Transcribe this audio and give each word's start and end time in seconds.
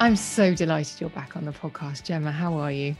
I'm 0.00 0.14
so 0.14 0.54
delighted 0.54 1.00
you're 1.00 1.10
back 1.10 1.36
on 1.36 1.44
the 1.44 1.50
podcast, 1.50 2.04
Gemma. 2.04 2.30
How 2.30 2.54
are 2.54 2.70
you? 2.70 2.94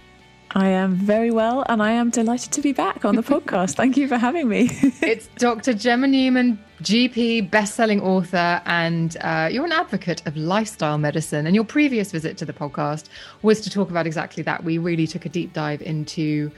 I 0.57 0.67
am 0.69 0.95
very 0.97 1.31
well, 1.31 1.65
and 1.69 1.81
I 1.81 1.93
am 1.93 2.11
delighted 2.11 2.51
to 2.53 2.61
be 2.61 2.73
back 2.73 3.05
on 3.05 3.15
the 3.15 3.23
podcast. 3.35 3.77
Thank 3.77 3.97
you 3.97 4.09
for 4.09 4.17
having 4.17 4.49
me. 4.49 4.71
it's 5.01 5.29
Dr. 5.37 5.75
Gemma 5.75 6.09
Newman, 6.09 6.59
GP, 6.83 7.53
best-selling 7.53 8.01
author, 8.01 8.61
and 8.67 9.17
uh, 9.21 9.49
you're 9.51 9.65
an 9.65 9.71
advocate 9.71 10.27
of 10.27 10.37
lifestyle 10.37 10.99
medicine. 10.99 11.47
And 11.47 11.55
your 11.55 11.65
previous 11.65 12.11
visit 12.11 12.37
to 12.39 12.45
the 12.45 12.53
podcast 12.53 13.05
was 13.43 13.61
to 13.61 13.71
talk 13.71 13.91
about 13.91 14.09
exactly 14.09 14.43
that. 14.43 14.65
We 14.65 14.79
really 14.79 15.07
took 15.07 15.25
a 15.25 15.29
deep 15.29 15.53
dive 15.53 15.81
into 15.83 16.51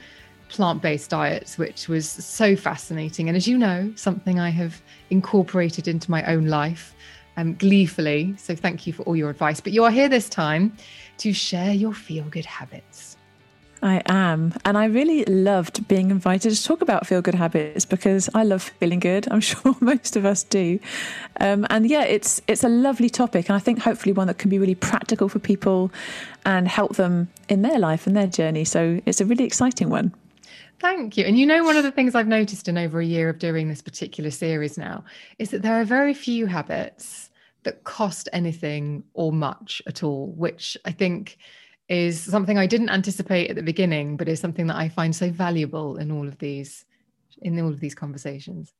plant-based 0.49 1.11
diets, 1.11 1.59
which 1.59 1.87
was 1.87 2.09
so 2.09 2.55
fascinating. 2.55 3.27
And 3.27 3.37
as 3.37 3.47
you 3.47 3.59
know, 3.59 3.93
something 3.95 4.39
I 4.39 4.49
have 4.49 4.81
incorporated 5.11 5.87
into 5.87 6.09
my 6.09 6.25
own 6.25 6.47
life 6.47 6.95
um, 7.37 7.55
gleefully. 7.55 8.35
So 8.37 8.55
thank 8.55 8.87
you 8.87 8.93
for 8.93 9.03
all 9.03 9.15
your 9.15 9.29
advice. 9.29 9.59
But 9.59 9.73
you 9.73 9.83
are 9.83 9.91
here 9.91 10.09
this 10.09 10.29
time 10.29 10.73
to 11.19 11.33
share 11.33 11.73
your 11.73 11.93
feel-good 11.93 12.45
habits. 12.45 13.17
I 13.83 14.01
am. 14.05 14.53
And 14.63 14.77
I 14.77 14.85
really 14.85 15.25
loved 15.25 15.87
being 15.87 16.11
invited 16.11 16.53
to 16.53 16.63
talk 16.63 16.81
about 16.81 17.07
feel 17.07 17.21
good 17.21 17.35
habits 17.35 17.83
because 17.83 18.29
I 18.35 18.43
love 18.43 18.61
feeling 18.61 18.99
good. 18.99 19.27
I'm 19.31 19.39
sure 19.51 19.75
most 19.79 20.15
of 20.15 20.25
us 20.25 20.43
do. 20.43 20.79
Um, 21.39 21.65
and 21.69 21.89
yeah, 21.89 22.03
it's 22.03 22.41
it's 22.47 22.63
a 22.63 22.69
lovely 22.69 23.09
topic. 23.09 23.49
And 23.49 23.55
I 23.55 23.59
think 23.59 23.79
hopefully 23.79 24.13
one 24.13 24.27
that 24.27 24.37
can 24.37 24.49
be 24.49 24.59
really 24.59 24.75
practical 24.75 25.29
for 25.29 25.39
people 25.39 25.91
and 26.45 26.67
help 26.67 26.95
them 26.95 27.29
in 27.49 27.63
their 27.63 27.79
life 27.79 28.05
and 28.05 28.15
their 28.15 28.27
journey. 28.27 28.65
So 28.65 29.01
it's 29.05 29.21
a 29.21 29.25
really 29.25 29.45
exciting 29.45 29.89
one. 29.89 30.13
Thank 30.81 31.15
you. 31.15 31.25
And 31.25 31.37
you 31.37 31.45
know, 31.45 31.63
one 31.63 31.77
of 31.77 31.83
the 31.83 31.91
things 31.91 32.15
I've 32.15 32.27
noticed 32.27 32.67
in 32.67 32.75
over 32.75 32.99
a 32.99 33.05
year 33.05 33.29
of 33.29 33.37
doing 33.37 33.69
this 33.69 33.83
particular 33.83 34.31
series 34.31 34.79
now 34.79 35.03
is 35.37 35.51
that 35.51 35.61
there 35.61 35.79
are 35.79 35.85
very 35.85 36.15
few 36.15 36.47
habits 36.47 37.29
that 37.61 37.83
cost 37.83 38.27
anything 38.33 39.03
or 39.13 39.31
much 39.31 39.83
at 39.85 40.01
all, 40.01 40.31
which 40.31 40.75
I 40.83 40.91
think 40.91 41.37
is 41.87 42.19
something 42.19 42.57
I 42.57 42.65
didn't 42.65 42.89
anticipate 42.89 43.51
at 43.51 43.55
the 43.55 43.61
beginning, 43.61 44.17
but 44.17 44.27
is 44.27 44.39
something 44.39 44.65
that 44.67 44.75
I 44.75 44.89
find 44.89 45.15
so 45.15 45.29
valuable 45.29 45.97
in 45.97 46.11
all 46.11 46.27
of 46.27 46.39
these 46.39 46.83
in 47.43 47.59
all 47.59 47.69
of 47.69 47.79
these 47.79 47.93
conversations. 47.93 48.73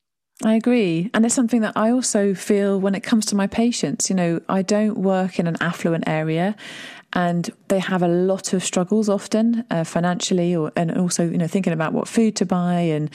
I 0.44 0.56
agree. 0.56 1.12
And 1.14 1.24
it's 1.24 1.36
something 1.36 1.62
that 1.62 1.78
I 1.78 1.92
also 1.92 2.34
feel 2.34 2.80
when 2.80 2.96
it 2.96 3.02
comes 3.02 3.28
to 3.28 3.36
my 3.36 3.46
patients. 3.46 4.10
You 4.10 4.16
know, 4.16 4.42
I 4.50 4.64
don't 4.64 4.98
work 4.98 5.38
in 5.38 5.46
an 5.46 5.58
affluent 5.62 6.06
area 6.08 6.56
and 7.14 7.50
they 7.67 7.80
have 7.80 8.02
a 8.02 8.08
lot 8.08 8.54
of 8.54 8.64
struggles 8.64 9.09
often 9.09 9.66
uh, 9.70 9.84
financially 9.84 10.56
or 10.56 10.72
and 10.76 10.98
also 10.98 11.30
you 11.30 11.38
know 11.38 11.48
thinking 11.48 11.73
about 11.73 11.94
what 11.94 12.08
food 12.08 12.36
to 12.38 12.45
buy 12.45 12.80
and 12.80 13.09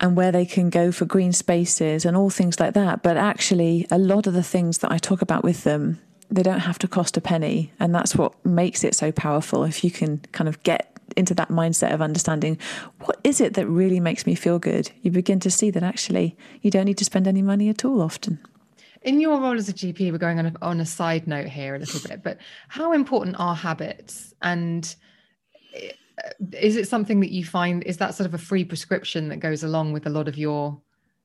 and 0.00 0.16
where 0.16 0.32
they 0.32 0.46
can 0.46 0.70
go 0.70 0.90
for 0.90 1.04
green 1.04 1.32
spaces 1.32 2.04
and 2.04 2.16
all 2.16 2.30
things 2.30 2.58
like 2.58 2.74
that. 2.74 3.02
But 3.02 3.16
actually 3.16 3.86
a 3.90 3.98
lot 3.98 4.26
of 4.26 4.34
the 4.34 4.42
things 4.42 4.78
that 4.78 4.90
I 4.90 4.98
talk 4.98 5.22
about 5.22 5.44
with 5.44 5.64
them 5.64 6.00
they 6.30 6.42
don't 6.42 6.60
have 6.60 6.78
to 6.78 6.88
cost 6.88 7.16
a 7.16 7.20
penny. 7.20 7.72
And 7.80 7.94
that's 7.94 8.14
what 8.14 8.32
makes 8.46 8.84
it 8.84 8.94
so 8.94 9.10
powerful 9.10 9.64
if 9.64 9.82
you 9.82 9.90
can 9.90 10.18
kind 10.32 10.48
of 10.48 10.62
get 10.62 10.96
into 11.16 11.34
that 11.34 11.48
mindset 11.48 11.92
of 11.92 12.00
understanding 12.00 12.56
what 13.00 13.18
is 13.24 13.40
it 13.40 13.54
that 13.54 13.66
really 13.66 13.98
makes 13.98 14.26
me 14.26 14.36
feel 14.36 14.60
good? 14.60 14.92
You 15.02 15.10
begin 15.10 15.40
to 15.40 15.50
see 15.50 15.70
that 15.72 15.82
actually 15.82 16.36
you 16.62 16.70
don't 16.70 16.84
need 16.84 16.98
to 16.98 17.04
spend 17.04 17.26
any 17.26 17.42
money 17.42 17.68
at 17.68 17.84
all 17.84 18.00
often 18.00 18.38
in 19.02 19.20
your 19.20 19.40
role 19.40 19.56
as 19.56 19.68
a 19.68 19.72
GP, 19.72 20.12
we're 20.12 20.18
going 20.18 20.38
on 20.38 20.46
a, 20.46 20.52
on 20.62 20.80
a 20.80 20.86
side 20.86 21.26
note 21.26 21.48
here 21.48 21.74
a 21.74 21.78
little 21.78 22.08
bit, 22.08 22.22
but 22.22 22.38
how 22.68 22.92
important 22.92 23.36
are 23.38 23.54
habits? 23.54 24.34
And 24.42 24.94
eh, 25.74 25.92
is 26.52 26.76
it 26.76 26.88
something 26.88 27.20
that 27.20 27.30
you 27.30 27.44
find 27.44 27.82
is 27.84 27.96
that 27.96 28.14
sort 28.14 28.26
of 28.26 28.34
a 28.34 28.38
free 28.38 28.64
prescription 28.64 29.28
that 29.28 29.38
goes 29.38 29.62
along 29.62 29.92
with 29.92 30.06
a 30.06 30.10
lot 30.10 30.28
of 30.28 30.36
your 30.36 30.80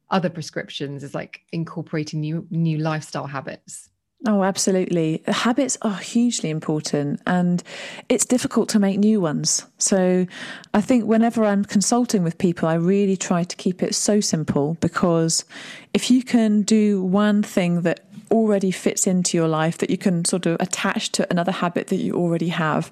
other 0.09 0.29
prescriptions? 0.29 1.03
Is 1.03 1.13
like 1.13 1.41
incorporating 1.51 2.21
new 2.21 2.47
new 2.49 2.77
lifestyle 2.77 3.27
habits? 3.27 3.89
Oh, 4.27 4.43
absolutely. 4.43 5.21
Habits 5.27 5.77
are 5.83 5.97
hugely 5.97 6.49
important 6.49 7.21
and 7.27 7.61
it's 8.09 8.25
difficult 8.25 8.69
to 8.69 8.79
make 8.79 8.97
new 8.97 9.21
ones. 9.21 9.65
So 9.77 10.25
I 10.73 10.81
think 10.81 11.05
whenever 11.05 11.45
I'm 11.45 11.63
consulting 11.63 12.23
with 12.23 12.39
people, 12.39 12.67
I 12.67 12.73
really 12.73 13.17
try 13.17 13.43
to 13.43 13.55
keep 13.55 13.83
it 13.83 13.93
so 13.93 14.19
simple 14.21 14.77
because 14.81 15.45
if 15.93 16.09
you 16.09 16.23
can 16.23 16.63
do 16.63 17.03
one 17.03 17.43
thing 17.43 17.81
that 17.81 18.05
already 18.31 18.71
fits 18.71 19.05
into 19.05 19.37
your 19.37 19.47
life 19.47 19.77
that 19.77 19.91
you 19.91 19.97
can 19.97 20.25
sort 20.25 20.47
of 20.47 20.57
attach 20.59 21.11
to 21.11 21.27
another 21.29 21.51
habit 21.51 21.87
that 21.87 21.97
you 21.97 22.15
already 22.15 22.49
have, 22.49 22.91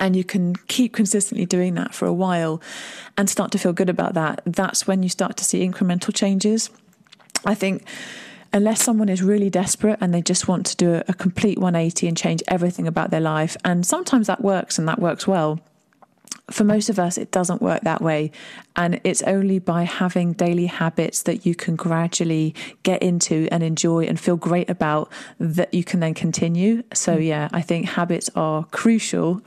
and 0.00 0.16
you 0.16 0.24
can 0.24 0.56
keep 0.66 0.92
consistently 0.92 1.46
doing 1.46 1.74
that 1.74 1.94
for 1.94 2.06
a 2.06 2.12
while 2.12 2.60
and 3.16 3.30
start 3.30 3.52
to 3.52 3.58
feel 3.58 3.72
good 3.72 3.88
about 3.88 4.14
that, 4.14 4.42
that's 4.44 4.86
when 4.86 5.02
you 5.02 5.08
start 5.08 5.36
to 5.36 5.44
see 5.44 5.66
incremental 5.66 6.14
changes. 6.14 6.70
I 7.44 7.54
think 7.54 7.84
unless 8.52 8.82
someone 8.82 9.08
is 9.08 9.22
really 9.22 9.50
desperate 9.50 9.98
and 10.00 10.12
they 10.12 10.22
just 10.22 10.48
want 10.48 10.66
to 10.66 10.76
do 10.76 10.94
a, 10.94 11.04
a 11.08 11.14
complete 11.14 11.58
180 11.58 12.08
and 12.08 12.16
change 12.16 12.42
everything 12.48 12.86
about 12.86 13.10
their 13.10 13.20
life, 13.20 13.56
and 13.64 13.86
sometimes 13.86 14.26
that 14.26 14.42
works 14.42 14.78
and 14.78 14.88
that 14.88 14.98
works 14.98 15.26
well 15.26 15.60
for 16.50 16.64
most 16.64 16.88
of 16.88 16.98
us, 16.98 17.18
it 17.18 17.30
doesn't 17.30 17.62
work 17.62 17.82
that 17.82 18.02
way. 18.02 18.30
And 18.74 19.00
it's 19.04 19.22
only 19.22 19.58
by 19.58 19.84
having 19.84 20.32
daily 20.32 20.66
habits 20.66 21.22
that 21.22 21.46
you 21.46 21.54
can 21.54 21.76
gradually 21.76 22.54
get 22.82 23.02
into 23.02 23.48
and 23.50 23.62
enjoy 23.62 24.04
and 24.04 24.18
feel 24.18 24.36
great 24.36 24.68
about 24.68 25.10
that 25.38 25.72
you 25.72 25.84
can 25.84 26.00
then 26.00 26.14
continue. 26.14 26.82
So 26.94 27.16
mm. 27.16 27.26
yeah, 27.26 27.48
I 27.52 27.62
think 27.62 27.86
habits 27.86 28.30
are 28.34 28.64
crucial. 28.66 29.40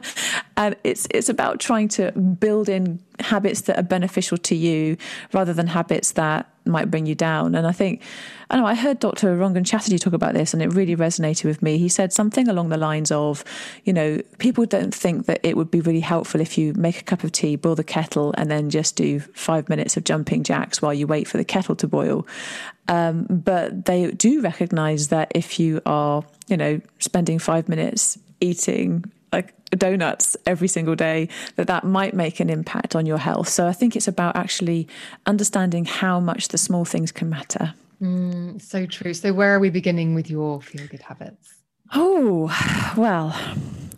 and 0.56 0.76
it's 0.84 1.06
it's 1.10 1.28
about 1.28 1.60
trying 1.60 1.88
to 1.88 2.12
build 2.12 2.68
in 2.68 3.00
habits 3.20 3.62
that 3.62 3.78
are 3.78 3.84
beneficial 3.84 4.36
to 4.38 4.54
you 4.54 4.96
rather 5.32 5.52
than 5.52 5.68
habits 5.68 6.12
that 6.12 6.50
might 6.66 6.90
bring 6.90 7.06
you 7.06 7.14
down. 7.14 7.54
And 7.54 7.66
I 7.66 7.72
think, 7.72 8.02
I 8.50 8.56
know 8.56 8.66
I 8.66 8.74
heard 8.74 8.98
Dr. 8.98 9.36
Rangan 9.36 9.66
Chatterjee 9.66 9.98
talk 9.98 10.12
about 10.12 10.34
this 10.34 10.54
and 10.54 10.62
it 10.62 10.72
really 10.72 10.96
resonated 10.96 11.44
with 11.44 11.62
me. 11.62 11.78
He 11.78 11.88
said 11.88 12.12
something 12.12 12.48
along 12.48 12.68
the 12.68 12.76
lines 12.76 13.10
of, 13.10 13.44
you 13.84 13.92
know, 13.92 14.20
people 14.38 14.66
don't 14.66 14.94
think 14.94 15.26
that 15.26 15.40
it 15.42 15.56
would 15.56 15.70
be 15.70 15.80
really 15.80 16.00
helpful 16.00 16.40
if 16.40 16.56
you 16.56 16.72
make 16.74 17.00
a 17.00 17.04
cup 17.04 17.24
of 17.24 17.32
tea, 17.32 17.56
boil 17.56 17.74
the 17.74 17.84
kettle, 17.84 18.34
and 18.36 18.50
then 18.50 18.70
just 18.70 18.96
do 18.96 19.20
five 19.20 19.68
minutes 19.68 19.96
of 19.96 20.04
jumping 20.04 20.42
jacks 20.42 20.80
while 20.80 20.94
you 20.94 21.06
wait 21.06 21.28
for 21.28 21.36
the 21.36 21.44
kettle 21.44 21.76
to 21.76 21.86
boil. 21.86 22.26
Um, 22.88 23.24
but 23.24 23.86
they 23.86 24.10
do 24.10 24.40
recognize 24.40 25.08
that 25.08 25.32
if 25.34 25.58
you 25.58 25.80
are, 25.86 26.24
you 26.48 26.56
know, 26.56 26.80
spending 26.98 27.38
five 27.38 27.68
minutes 27.68 28.18
eating 28.40 29.04
like 29.34 29.54
donuts 29.70 30.36
every 30.46 30.68
single 30.68 30.94
day 30.94 31.28
that 31.56 31.66
that 31.66 31.84
might 31.84 32.14
make 32.14 32.40
an 32.40 32.48
impact 32.48 32.94
on 32.94 33.06
your 33.06 33.18
health. 33.18 33.48
So 33.48 33.66
i 33.66 33.72
think 33.72 33.96
it's 33.96 34.08
about 34.08 34.36
actually 34.36 34.86
understanding 35.26 35.84
how 35.84 36.20
much 36.20 36.48
the 36.48 36.58
small 36.58 36.84
things 36.84 37.12
can 37.12 37.28
matter. 37.28 37.74
Mm, 38.00 38.60
so 38.60 38.86
true. 38.86 39.14
So 39.14 39.32
where 39.32 39.54
are 39.54 39.60
we 39.60 39.70
beginning 39.70 40.14
with 40.14 40.30
your 40.30 40.60
feel 40.60 40.86
good 40.86 41.02
habits? 41.02 41.54
Oh 41.92 42.50
well 42.96 43.34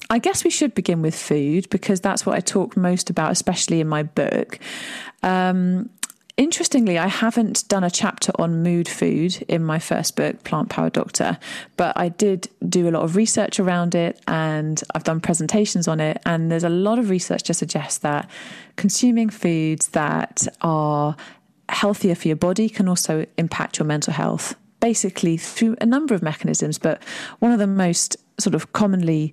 I 0.08 0.18
guess 0.18 0.44
we 0.44 0.50
should 0.50 0.74
begin 0.74 1.02
with 1.02 1.16
food 1.16 1.68
because 1.68 2.00
that's 2.00 2.24
what 2.24 2.36
I 2.36 2.40
talk 2.40 2.76
most 2.76 3.10
about, 3.10 3.32
especially 3.32 3.80
in 3.80 3.88
my 3.88 4.04
book. 4.04 4.60
Um, 5.22 5.90
Interestingly, 6.36 6.98
I 6.98 7.06
haven't 7.06 7.66
done 7.68 7.82
a 7.82 7.90
chapter 7.90 8.30
on 8.38 8.62
mood 8.62 8.88
food 8.88 9.42
in 9.48 9.64
my 9.64 9.78
first 9.78 10.16
book, 10.16 10.44
Plant 10.44 10.68
Power 10.68 10.90
Doctor, 10.90 11.38
but 11.78 11.96
I 11.96 12.10
did 12.10 12.50
do 12.68 12.86
a 12.86 12.90
lot 12.90 13.04
of 13.04 13.16
research 13.16 13.58
around 13.58 13.94
it 13.94 14.20
and 14.28 14.82
I've 14.94 15.04
done 15.04 15.20
presentations 15.20 15.88
on 15.88 15.98
it. 15.98 16.20
And 16.26 16.52
there's 16.52 16.62
a 16.64 16.68
lot 16.68 16.98
of 16.98 17.08
research 17.08 17.44
to 17.44 17.54
suggest 17.54 18.02
that 18.02 18.28
consuming 18.76 19.30
foods 19.30 19.88
that 19.88 20.46
are 20.60 21.16
healthier 21.70 22.14
for 22.14 22.28
your 22.28 22.36
body 22.36 22.68
can 22.68 22.86
also 22.86 23.24
impact 23.38 23.78
your 23.78 23.86
mental 23.86 24.12
health 24.12 24.56
basically 24.78 25.38
through 25.38 25.74
a 25.80 25.86
number 25.86 26.14
of 26.14 26.22
mechanisms, 26.22 26.78
but 26.78 27.02
one 27.38 27.50
of 27.50 27.58
the 27.58 27.66
most 27.66 28.16
sort 28.38 28.54
of 28.54 28.72
commonly 28.72 29.32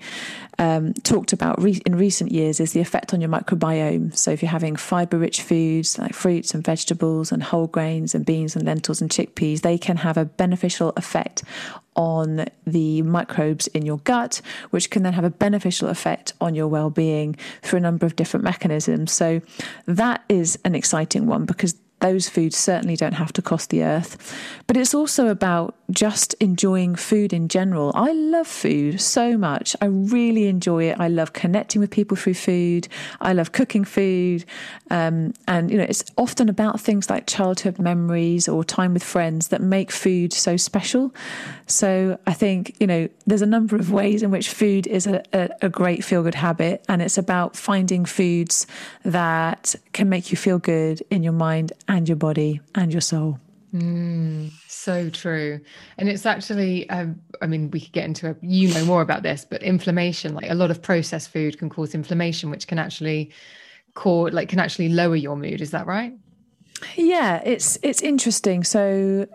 um, 0.59 0.93
talked 0.93 1.33
about 1.33 1.61
re- 1.61 1.81
in 1.85 1.95
recent 1.95 2.31
years 2.31 2.59
is 2.59 2.73
the 2.73 2.79
effect 2.79 3.13
on 3.13 3.19
your 3.21 3.29
microbiome. 3.29 4.15
So 4.15 4.31
if 4.31 4.41
you're 4.41 4.51
having 4.51 4.75
fiber-rich 4.75 5.41
foods 5.41 5.97
like 5.97 6.13
fruits 6.13 6.53
and 6.53 6.63
vegetables 6.63 7.31
and 7.31 7.43
whole 7.43 7.67
grains 7.67 8.15
and 8.15 8.25
beans 8.25 8.55
and 8.55 8.65
lentils 8.65 9.01
and 9.01 9.09
chickpeas, 9.09 9.61
they 9.61 9.77
can 9.77 9.97
have 9.97 10.17
a 10.17 10.25
beneficial 10.25 10.93
effect 10.95 11.43
on 11.95 12.45
the 12.65 13.01
microbes 13.01 13.67
in 13.67 13.85
your 13.85 13.97
gut, 13.99 14.41
which 14.71 14.89
can 14.89 15.03
then 15.03 15.13
have 15.13 15.25
a 15.25 15.29
beneficial 15.29 15.89
effect 15.89 16.33
on 16.41 16.55
your 16.55 16.67
well-being 16.67 17.35
through 17.61 17.77
a 17.77 17.81
number 17.81 18.05
of 18.05 18.15
different 18.15 18.43
mechanisms. 18.43 19.11
So 19.11 19.41
that 19.85 20.23
is 20.29 20.57
an 20.65 20.75
exciting 20.75 21.27
one 21.27 21.45
because 21.45 21.75
those 21.99 22.27
foods 22.27 22.57
certainly 22.57 22.97
don't 22.97 23.13
have 23.13 23.31
to 23.31 23.41
cost 23.41 23.69
the 23.69 23.83
earth. 23.83 24.17
But 24.67 24.75
it's 24.75 24.93
also 24.93 25.27
about 25.27 25.75
just 25.93 26.33
enjoying 26.35 26.95
food 26.95 27.33
in 27.33 27.47
general. 27.47 27.91
I 27.95 28.11
love 28.11 28.47
food 28.47 28.99
so 28.99 29.37
much. 29.37 29.75
I 29.81 29.85
really 29.85 30.47
enjoy 30.47 30.85
it. 30.85 30.99
I 30.99 31.07
love 31.07 31.33
connecting 31.33 31.79
with 31.81 31.91
people 31.91 32.17
through 32.17 32.33
food. 32.35 32.87
I 33.21 33.33
love 33.33 33.51
cooking 33.51 33.83
food. 33.83 34.45
Um, 34.89 35.33
and, 35.47 35.71
you 35.71 35.77
know, 35.77 35.83
it's 35.83 36.03
often 36.17 36.49
about 36.49 36.79
things 36.79 37.09
like 37.09 37.27
childhood 37.27 37.79
memories 37.79 38.47
or 38.47 38.63
time 38.63 38.93
with 38.93 39.03
friends 39.03 39.49
that 39.49 39.61
make 39.61 39.91
food 39.91 40.33
so 40.33 40.57
special. 40.57 41.13
So 41.67 42.19
I 42.27 42.33
think, 42.33 42.75
you 42.79 42.87
know, 42.87 43.07
there's 43.25 43.41
a 43.41 43.47
number 43.47 43.75
of 43.75 43.91
ways 43.91 44.23
in 44.23 44.31
which 44.31 44.49
food 44.49 44.87
is 44.87 45.07
a, 45.07 45.23
a, 45.33 45.49
a 45.63 45.69
great 45.69 46.03
feel 46.03 46.23
good 46.23 46.35
habit. 46.35 46.83
And 46.89 47.01
it's 47.01 47.17
about 47.17 47.55
finding 47.55 48.05
foods 48.05 48.67
that 49.03 49.75
can 49.93 50.09
make 50.09 50.31
you 50.31 50.37
feel 50.37 50.59
good 50.59 51.03
in 51.09 51.23
your 51.23 51.33
mind 51.33 51.73
and 51.87 52.07
your 52.07 52.17
body 52.17 52.61
and 52.75 52.91
your 52.91 53.01
soul. 53.01 53.39
Mm, 53.73 54.51
so 54.67 55.09
true. 55.09 55.59
And 55.97 56.07
it's 56.07 56.25
actually, 56.25 56.87
um, 56.89 57.19
I 57.41 57.47
mean, 57.47 57.71
we 57.71 57.79
could 57.79 57.91
get 57.91 58.05
into 58.05 58.29
a, 58.29 58.35
you 58.41 58.71
know 58.73 58.85
more 58.85 59.01
about 59.01 59.23
this, 59.23 59.45
but 59.49 59.63
inflammation, 59.63 60.35
like 60.35 60.49
a 60.49 60.53
lot 60.53 60.69
of 60.69 60.81
processed 60.81 61.29
food 61.29 61.57
can 61.57 61.69
cause 61.69 61.95
inflammation, 61.95 62.51
which 62.51 62.67
can 62.67 62.77
actually 62.77 63.31
cause, 63.95 64.31
like, 64.31 64.49
can 64.49 64.59
actually 64.59 64.89
lower 64.89 65.15
your 65.15 65.35
mood. 65.35 65.59
Is 65.59 65.71
that 65.71 65.87
right? 65.87 66.13
Yeah, 66.95 67.41
it's 67.45 67.79
it's 67.81 68.01
interesting. 68.01 68.63
So 68.63 69.27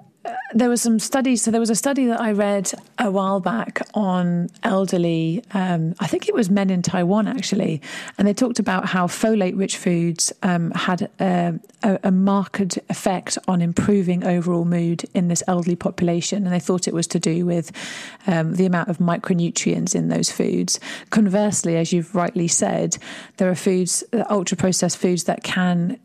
there 0.55 0.69
was 0.69 0.83
some 0.83 0.99
studies. 0.99 1.43
So 1.43 1.51
there 1.51 1.61
was 1.61 1.71
a 1.71 1.75
study 1.75 2.07
that 2.07 2.21
I 2.21 2.33
read 2.33 2.73
a 2.99 3.11
while 3.11 3.41
back 3.41 3.81
on 3.95 4.49
elderly. 4.63 5.43
Um, 5.53 5.95
I 6.01 6.07
think 6.07 6.29
it 6.29 6.35
was 6.35 6.51
men 6.51 6.71
in 6.71 6.83
Taiwan 6.83 7.29
actually, 7.29 7.83
and 8.17 8.27
they 8.27 8.35
talked 8.35 8.59
about 8.59 8.87
how 8.87 9.07
folate-rich 9.07 9.77
foods 9.77 10.33
um, 10.43 10.71
had 10.73 11.11
a, 11.21 11.59
a, 11.83 11.99
a, 12.05 12.11
marked 12.11 12.79
effect 12.89 13.39
on 13.47 13.61
improving 13.61 14.25
overall 14.25 14.65
mood 14.65 15.05
in 15.15 15.29
this 15.29 15.43
elderly 15.47 15.77
population, 15.77 16.45
and 16.45 16.53
they 16.53 16.61
thought 16.61 16.89
it 16.89 16.95
was 16.95 17.07
to 17.09 17.21
do 17.21 17.47
with 17.47 17.71
um, 18.27 18.55
the 18.55 18.67
amount 18.67 18.89
of 18.89 18.99
micronutrients 18.99 19.95
in 19.95 20.09
those 20.09 20.31
foods. 20.31 20.81
Conversely, 21.11 21.77
as 21.77 21.93
you've 21.93 22.15
rightly 22.15 22.49
said, 22.49 22.99
there 23.37 23.51
are 23.51 23.55
foods, 23.55 24.03
ultra-processed 24.31 24.97
foods 24.97 25.25
that 25.25 25.43
can 25.43 25.99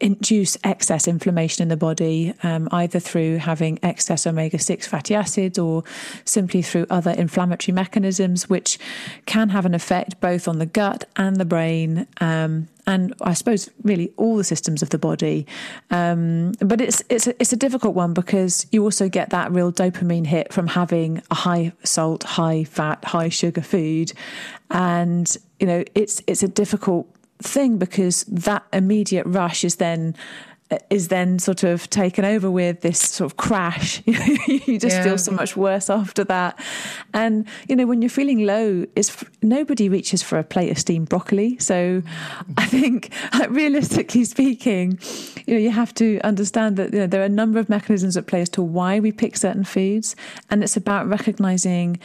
induce 0.00 0.56
excess 0.64 1.06
inflammation 1.06 1.62
in 1.62 1.68
the 1.68 1.76
body, 1.76 2.34
um, 2.42 2.68
either 2.72 2.98
through 2.98 3.38
having 3.38 3.78
excess 3.82 4.26
omega 4.26 4.58
6 4.58 4.86
fatty 4.86 5.14
acids 5.14 5.58
or 5.58 5.84
simply 6.24 6.62
through 6.62 6.86
other 6.90 7.10
inflammatory 7.12 7.74
mechanisms, 7.74 8.48
which 8.48 8.78
can 9.26 9.50
have 9.50 9.66
an 9.66 9.74
effect 9.74 10.20
both 10.20 10.48
on 10.48 10.58
the 10.58 10.66
gut 10.66 11.04
and 11.16 11.36
the 11.36 11.44
brain. 11.44 12.06
Um, 12.20 12.68
and 12.86 13.14
I 13.20 13.34
suppose 13.34 13.70
really 13.82 14.12
all 14.16 14.36
the 14.36 14.44
systems 14.44 14.82
of 14.82 14.90
the 14.90 14.98
body, 14.98 15.46
um, 15.90 16.52
but 16.60 16.80
it's 16.80 17.02
it's 17.08 17.26
a, 17.26 17.34
it's 17.40 17.52
a 17.52 17.56
difficult 17.56 17.94
one 17.94 18.14
because 18.14 18.66
you 18.72 18.82
also 18.82 19.08
get 19.08 19.30
that 19.30 19.52
real 19.52 19.70
dopamine 19.70 20.26
hit 20.26 20.52
from 20.52 20.66
having 20.66 21.22
a 21.30 21.34
high 21.34 21.72
salt, 21.84 22.24
high 22.24 22.64
fat, 22.64 23.04
high 23.04 23.28
sugar 23.28 23.62
food, 23.62 24.12
and 24.70 25.36
you 25.60 25.66
know 25.66 25.84
it's 25.94 26.20
it's 26.26 26.42
a 26.42 26.48
difficult 26.48 27.06
thing 27.42 27.78
because 27.78 28.24
that 28.24 28.64
immediate 28.72 29.26
rush 29.26 29.64
is 29.64 29.76
then 29.76 30.14
is 30.88 31.08
then 31.08 31.38
sort 31.38 31.64
of 31.64 31.90
taken 31.90 32.24
over 32.24 32.50
with 32.50 32.80
this 32.82 32.98
sort 33.00 33.30
of 33.30 33.36
crash. 33.36 34.02
you 34.06 34.78
just 34.78 34.96
yeah. 34.96 35.02
feel 35.02 35.18
so 35.18 35.32
much 35.32 35.56
worse 35.56 35.90
after 35.90 36.22
that. 36.24 36.58
And 37.12 37.46
you 37.68 37.74
know, 37.74 37.86
when 37.86 38.02
you're 38.02 38.08
feeling 38.08 38.46
low, 38.46 38.86
is 38.94 39.24
nobody 39.42 39.88
reaches 39.88 40.22
for 40.22 40.38
a 40.38 40.44
plate 40.44 40.70
of 40.70 40.78
steamed 40.78 41.08
broccoli. 41.08 41.58
So 41.58 42.02
I 42.56 42.66
think, 42.66 43.10
realistically 43.48 44.24
speaking, 44.24 44.98
you 45.46 45.54
know, 45.54 45.60
you 45.60 45.70
have 45.70 45.92
to 45.94 46.20
understand 46.20 46.76
that 46.76 46.92
you 46.92 47.00
know, 47.00 47.06
there 47.06 47.22
are 47.22 47.26
a 47.26 47.28
number 47.28 47.58
of 47.58 47.68
mechanisms 47.68 48.16
at 48.16 48.26
play 48.26 48.42
as 48.42 48.48
to 48.50 48.62
why 48.62 49.00
we 49.00 49.10
pick 49.10 49.36
certain 49.36 49.64
foods, 49.64 50.14
and 50.50 50.62
it's 50.62 50.76
about 50.76 51.08
recognizing 51.08 51.98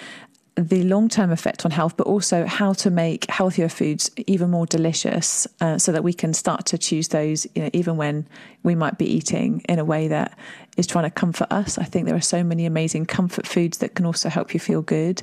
the 0.55 0.83
long 0.83 1.09
term 1.09 1.31
effect 1.31 1.65
on 1.65 1.71
health, 1.71 1.97
but 1.97 2.07
also 2.07 2.45
how 2.45 2.73
to 2.73 2.89
make 2.89 3.29
healthier 3.29 3.67
foods 3.67 4.09
even 4.25 4.49
more 4.49 4.65
delicious 4.65 5.47
uh, 5.59 5.77
so 5.77 5.91
that 5.91 6.03
we 6.03 6.13
can 6.13 6.33
start 6.33 6.65
to 6.67 6.77
choose 6.77 7.09
those, 7.09 7.45
you 7.55 7.63
know, 7.63 7.69
even 7.73 7.97
when 7.97 8.27
we 8.63 8.73
might 8.73 8.97
be 8.97 9.05
eating 9.05 9.61
in 9.67 9.79
a 9.79 9.85
way 9.85 10.07
that 10.07 10.37
is 10.77 10.87
trying 10.87 11.03
to 11.03 11.09
comfort 11.09 11.47
us. 11.51 11.77
I 11.77 11.83
think 11.83 12.05
there 12.05 12.15
are 12.15 12.21
so 12.21 12.43
many 12.43 12.65
amazing 12.65 13.05
comfort 13.05 13.45
foods 13.45 13.79
that 13.79 13.95
can 13.95 14.05
also 14.05 14.29
help 14.29 14.53
you 14.53 14.59
feel 14.59 14.81
good. 14.81 15.21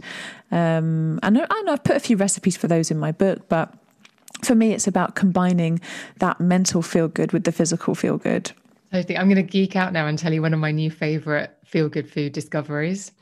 Um, 0.51 1.19
and 1.23 1.39
I've 1.41 1.85
put 1.85 1.97
a 1.97 2.01
few 2.01 2.17
recipes 2.17 2.57
for 2.57 2.69
those 2.69 2.91
in 2.91 2.99
my 2.99 3.13
book, 3.13 3.49
but 3.49 3.73
for 4.45 4.55
me, 4.55 4.73
it's 4.73 4.87
about 4.87 5.15
combining 5.15 5.81
that 6.19 6.41
mental 6.41 6.83
feel 6.83 7.09
good 7.09 7.33
with 7.33 7.45
the 7.45 7.53
physical 7.53 7.95
feel 7.95 8.19
good. 8.19 8.53
I 8.93 9.03
think 9.03 9.19
I'm 9.19 9.27
going 9.27 9.37
to 9.37 9.43
geek 9.43 9.77
out 9.77 9.95
now 9.95 10.07
and 10.07 10.19
tell 10.19 10.33
you 10.33 10.43
one 10.43 10.53
of 10.53 10.61
my 10.61 10.73
new 10.73 10.91
favorite 10.91 11.57
feel 11.65 11.89
good 11.89 12.11
food 12.11 12.33
discoveries 12.33 13.13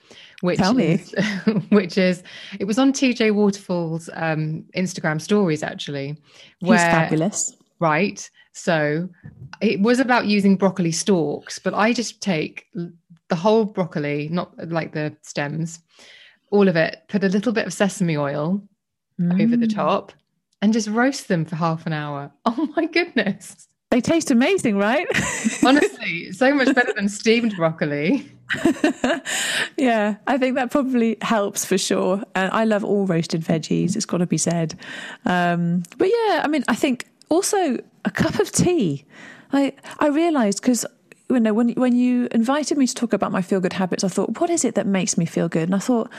which 0.41 0.59
Tell 0.59 0.75
me. 0.75 0.93
Is, 0.93 1.15
which 1.69 1.99
is 1.99 2.23
it 2.59 2.65
was 2.65 2.79
on 2.79 2.93
TJ 2.93 3.35
Waterfall's 3.35 4.09
um, 4.15 4.65
Instagram 4.77 5.21
stories 5.21 5.63
actually. 5.63 6.17
Where, 6.61 6.79
He's 6.79 6.87
fabulous. 6.87 7.57
Right. 7.79 8.29
So 8.53 9.09
it 9.61 9.81
was 9.81 10.01
about 10.01 10.27
using 10.27 10.57
broccoli 10.57 10.93
stalks, 10.93 11.59
but 11.59 11.75
I 11.75 11.93
just 11.93 12.21
take 12.21 12.67
the 13.29 13.37
whole 13.37 13.65
broccoli, 13.65 14.29
not 14.31 14.53
like 14.71 14.93
the 14.93 15.17
stems, 15.23 15.81
all 16.51 16.69
of 16.69 16.77
it, 16.77 17.03
put 17.09 17.25
a 17.25 17.29
little 17.29 17.53
bit 17.53 17.67
of 17.67 17.73
sesame 17.73 18.17
oil 18.17 18.63
mm. 19.21 19.43
over 19.43 19.57
the 19.57 19.67
mm. 19.67 19.75
top 19.75 20.13
and 20.63 20.73
just 20.73 20.89
roast 20.89 21.29
them 21.29 21.45
for 21.45 21.57
half 21.57 21.87
an 21.87 21.93
hour. 21.93 22.31
Oh 22.47 22.69
my 22.77 22.87
goodness. 22.87 23.69
They 23.91 24.01
taste 24.01 24.31
amazing, 24.31 24.79
right? 24.79 25.07
Honestly, 25.65 26.31
so 26.33 26.55
much 26.55 26.73
better 26.75 26.93
than 26.93 27.09
steamed 27.09 27.57
broccoli. 27.57 28.31
yeah, 29.77 30.17
I 30.27 30.39
think 30.39 30.55
that 30.55 30.71
probably 30.71 31.17
helps 31.23 31.65
for 31.65 31.77
sure. 31.77 32.23
And 32.37 32.53
I 32.53 32.65
love 32.65 32.85
all 32.85 33.07
roasted 33.07 33.43
veggies, 33.43 33.97
it's 33.97 34.07
got 34.07 34.19
to 34.19 34.27
be 34.27 34.39
said. 34.39 34.79
Um, 35.27 35.83
but 35.99 36.09
yeah, 36.09 36.43
I 36.45 36.49
mean, 36.49 36.63
I 36.69 36.77
think 36.77 37.09
also 37.31 37.79
a 38.05 38.11
cup 38.11 38.39
of 38.39 38.53
tea. 38.53 39.05
I 39.53 39.73
I 39.99 40.09
realised 40.09 40.63
because 40.63 40.87
you 41.29 41.41
know 41.41 41.53
when 41.53 41.71
when 41.71 41.97
you 41.97 42.29
invited 42.31 42.79
me 42.79 42.87
to 42.87 42.95
talk 42.95 43.13
about 43.13 43.33
my 43.33 43.43
feel 43.43 43.61
good 43.61 43.73
habits, 43.73 44.05
I 44.05 44.09
thought, 44.09 44.41
what 44.41 44.51
is 44.51 44.65
it 44.65 44.77
that 44.77 44.87
makes 44.87 45.19
me 45.19 45.27
feel 45.27 45.49
good? 45.49 45.65
And 45.65 45.75
I 45.75 45.79
thought, 45.81 46.11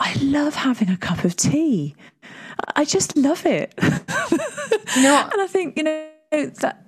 I 0.00 0.14
love 0.22 0.54
having 0.54 0.90
a 0.90 0.98
cup 0.98 1.24
of 1.24 1.34
tea. 1.36 1.94
I 2.74 2.84
just 2.84 3.16
love 3.16 3.46
it. 3.46 3.74
You 4.96 5.02
know, 5.02 5.28
and 5.30 5.42
I 5.42 5.46
think 5.46 5.76
you 5.76 5.82
know 5.82 6.06
that 6.30 6.85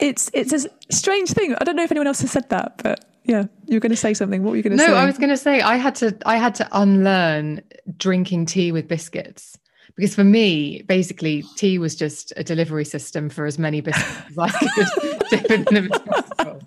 it's 0.00 0.30
it's 0.34 0.52
a 0.52 0.68
strange 0.90 1.30
thing. 1.30 1.54
I 1.60 1.64
don't 1.64 1.76
know 1.76 1.84
if 1.84 1.90
anyone 1.90 2.06
else 2.06 2.20
has 2.22 2.30
said 2.30 2.48
that, 2.50 2.80
but 2.82 3.04
yeah, 3.24 3.44
you 3.66 3.76
were 3.76 3.80
going 3.80 3.90
to 3.90 3.96
say 3.96 4.14
something. 4.14 4.42
What 4.42 4.50
were 4.50 4.56
you 4.56 4.62
going 4.62 4.76
to 4.76 4.76
no, 4.76 4.86
say? 4.86 4.92
No, 4.92 4.96
I 4.96 5.06
was 5.06 5.18
going 5.18 5.30
to 5.30 5.36
say 5.36 5.60
I 5.60 5.76
had 5.76 5.94
to 5.96 6.16
I 6.26 6.36
had 6.36 6.54
to 6.56 6.68
unlearn 6.72 7.62
drinking 7.96 8.46
tea 8.46 8.72
with 8.72 8.88
biscuits 8.88 9.58
because 9.94 10.14
for 10.14 10.24
me, 10.24 10.82
basically, 10.82 11.44
tea 11.56 11.78
was 11.78 11.94
just 11.94 12.32
a 12.36 12.44
delivery 12.44 12.84
system 12.84 13.28
for 13.28 13.46
as 13.46 13.58
many 13.58 13.80
biscuits 13.80 14.30
as 14.30 14.38
I 14.38 14.50
could 14.50 15.24
dip 15.30 15.50
in 15.50 15.64
them 15.64 15.90
as 15.92 16.00
possible. 16.00 16.62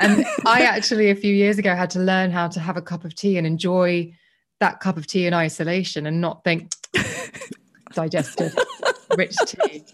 And 0.00 0.26
I 0.46 0.62
actually, 0.62 1.10
a 1.10 1.14
few 1.14 1.32
years 1.32 1.58
ago, 1.58 1.74
had 1.74 1.90
to 1.90 2.00
learn 2.00 2.30
how 2.30 2.48
to 2.48 2.60
have 2.60 2.76
a 2.76 2.82
cup 2.82 3.04
of 3.04 3.14
tea 3.14 3.36
and 3.36 3.46
enjoy 3.46 4.12
that 4.60 4.80
cup 4.80 4.96
of 4.96 5.06
tea 5.06 5.26
in 5.26 5.34
isolation 5.34 6.06
and 6.06 6.20
not 6.20 6.42
think 6.42 6.72
digested 7.92 8.52
rich 9.16 9.36
tea. 9.46 9.84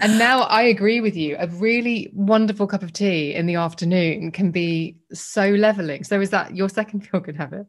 And 0.00 0.18
now 0.18 0.42
I 0.42 0.62
agree 0.62 1.00
with 1.00 1.16
you. 1.16 1.36
A 1.38 1.46
really 1.48 2.10
wonderful 2.14 2.66
cup 2.66 2.82
of 2.82 2.92
tea 2.92 3.34
in 3.34 3.46
the 3.46 3.56
afternoon 3.56 4.32
can 4.32 4.50
be 4.50 4.96
so 5.12 5.50
leveling. 5.50 6.04
So 6.04 6.20
is 6.20 6.30
that 6.30 6.54
your 6.54 6.68
second 6.68 7.00
feel 7.08 7.20
good 7.20 7.36
habit? 7.36 7.66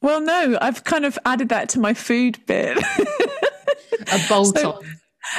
Well, 0.00 0.20
no, 0.20 0.58
I've 0.60 0.84
kind 0.84 1.04
of 1.04 1.18
added 1.24 1.48
that 1.50 1.68
to 1.70 1.80
my 1.80 1.94
food 1.94 2.44
bit. 2.46 2.76
a 2.76 4.20
bolt 4.28 4.56
so, 4.58 4.72
on 4.72 4.84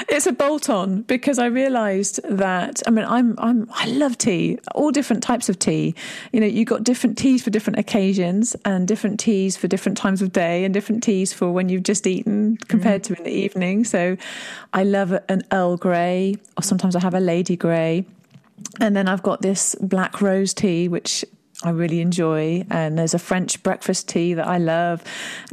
it's 0.08 0.28
a 0.28 0.32
bolt 0.32 0.70
on 0.70 1.02
because 1.04 1.40
I 1.40 1.48
realized 1.48 2.22
that 2.24 2.82
I 2.88 2.90
mean 2.90 3.06
I'm 3.06 3.36
I'm 3.38 3.70
I 3.74 3.88
love 3.88 4.18
tea, 4.18 4.60
all 4.76 4.92
different 4.92 5.24
types 5.24 5.50
of 5.50 5.60
tea. 5.60 5.94
You 6.32 6.40
know, 6.40 6.46
you 6.46 6.66
got 6.66 6.84
different 6.84 7.18
teas 7.18 7.44
for 7.44 7.50
different 7.50 7.80
occasions 7.80 8.56
and 8.66 8.88
different 8.88 9.20
teas 9.20 9.58
for 9.58 9.68
different 9.68 9.98
times 9.98 10.22
of 10.22 10.32
day 10.32 10.64
and 10.64 10.74
different 10.74 11.04
teas 11.04 11.34
for 11.34 11.52
when 11.52 11.70
you've 11.70 11.84
just 11.84 12.08
eaten 12.08 12.58
compared 12.68 13.04
mm. 13.04 13.08
to 13.08 13.18
in 13.18 13.24
the 13.24 13.32
evening. 13.32 13.84
So 13.84 14.18
I 14.74 14.84
love 14.84 15.14
an 15.30 15.44
Earl 15.52 15.78
Grey 15.78 16.36
or 16.58 16.64
sometimes 16.64 16.96
I 16.96 17.02
have 17.02 17.14
a 17.14 17.20
Lady 17.20 17.56
Grey. 17.56 18.06
And 18.80 18.96
then 18.96 19.08
I've 19.08 19.24
got 19.24 19.42
this 19.42 19.76
black 19.82 20.22
rose 20.22 20.54
tea 20.54 20.88
which 20.88 21.26
I 21.64 21.70
really 21.70 22.02
enjoy. 22.02 22.66
And 22.70 22.98
there's 22.98 23.14
a 23.14 23.20
French 23.20 23.62
breakfast 23.64 24.10
tea 24.10 24.34
that 24.34 24.48
I 24.48 24.58
love. 24.58 25.04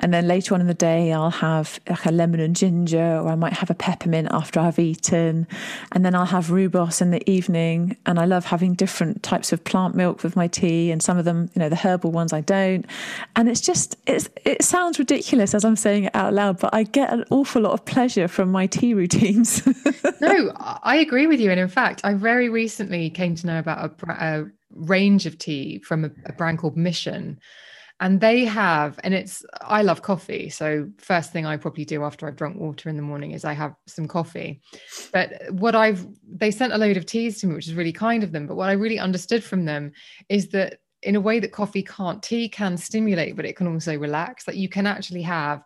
And 0.01 0.13
then 0.13 0.27
later 0.27 0.55
on 0.55 0.61
in 0.61 0.67
the 0.67 0.75
day, 0.75 1.13
I'll 1.13 1.31
have 1.31 1.81
like 1.89 2.05
a 2.07 2.11
lemon 2.11 2.41
and 2.41 2.55
ginger, 2.57 3.19
or 3.19 3.29
I 3.29 3.35
might 3.37 3.55
have 3.55 3.71
a 3.71 3.75
peppermint 3.75 4.29
after 4.31 4.61
I've 4.61 4.79
eaten. 4.79 5.47
And 5.93 6.05
then 6.05 6.15
I'll 6.15 6.27
have 6.27 6.49
rooibos 6.49 7.01
in 7.01 7.11
the 7.11 7.29
evening. 7.31 7.97
And 8.07 8.19
I 8.19 8.25
love 8.25 8.45
having 8.47 8.75
different 8.75 9.23
types 9.23 9.53
of 9.53 9.63
plant 9.65 9.95
milk 9.95 10.23
with 10.23 10.37
my 10.37 10.49
tea. 10.49 10.91
And 10.91 11.03
some 11.03 11.19
of 11.19 11.25
them, 11.25 11.51
you 11.55 11.61
know, 11.61 11.69
the 11.69 11.77
herbal 11.77 12.11
ones 12.11 12.33
I 12.33 12.41
don't. 12.41 12.85
And 13.37 13.49
it's 13.49 13.61
just, 13.61 13.97
it's, 14.07 14.29
it 14.45 14.65
sounds 14.65 14.99
ridiculous 14.99 15.55
as 15.55 15.65
I'm 15.65 15.77
saying 15.77 16.05
it 16.05 16.15
out 16.15 16.35
loud, 16.35 16.59
but 16.59 16.75
I 16.75 16.83
get 16.83 17.13
an 17.13 17.25
awful 17.31 17.63
lot 17.63 17.73
of 17.73 17.85
pleasure 17.85 18.29
from 18.29 18.51
my 18.51 18.67
tea 18.67 18.95
routines. 18.95 19.67
no, 20.21 20.53
I 20.57 20.97
agree 20.97 21.27
with 21.27 21.41
you. 21.41 21.51
And 21.51 21.61
in 21.61 21.69
fact, 21.69 22.01
I 22.05 22.15
very 22.15 22.49
recently 22.49 23.11
came 23.11 23.35
to 23.37 23.47
know 23.47 23.59
about 23.59 23.93
a, 24.03 24.13
a 24.13 24.51
range 24.73 25.27
of 25.27 25.39
tea 25.39 25.79
from 25.81 26.05
a, 26.05 26.11
a 26.27 26.33
brand 26.33 26.59
called 26.59 26.77
Mission. 26.77 27.39
And 28.03 28.19
they 28.19 28.47
have 28.47 28.99
and 29.05 29.13
it's 29.13 29.45
i 29.61 29.83
love 29.83 30.01
coffee. 30.01 30.49
So 30.49 30.89
first 30.97 31.33
thing 31.33 31.45
i 31.45 31.57
probably 31.59 31.85
do 31.85 32.03
after 32.03 32.27
i've 32.27 32.37
drunk 32.37 32.57
water 32.57 32.89
in 32.89 32.97
the 32.97 33.03
morning 33.03 33.33
is 33.33 33.45
i 33.45 33.53
have 33.53 33.75
some 33.87 34.09
coffee. 34.09 34.63
But 35.13 35.35
what 35.51 35.75
i've 35.75 36.07
they 36.27 36.51
sent 36.51 36.73
a 36.73 36.79
load 36.79 36.97
of 36.97 37.05
teas 37.05 37.41
to 37.41 37.47
me 37.47 37.55
which 37.55 37.69
is 37.69 37.75
really 37.75 37.93
kind 37.93 38.23
of 38.23 38.33
them. 38.33 38.47
But 38.47 38.57
what 38.57 38.71
i 38.71 38.73
really 38.73 38.99
understood 38.99 39.45
from 39.45 39.67
them 39.67 39.93
is 40.31 40.49
that 40.49 40.79
in 41.03 41.17
a 41.17 41.21
way 41.21 41.41
that 41.41 41.53
coffee 41.53 41.83
can't 41.83 42.23
tea 42.23 42.49
can 42.49 42.77
stimulate 42.77 43.37
but 43.37 43.45
it 43.45 43.57
can 43.57 43.67
also 43.67 43.99
relax. 43.99 44.45
That 44.45 44.57
you 44.57 44.71
can 44.71 44.87
actually 44.87 45.23
have 45.23 45.63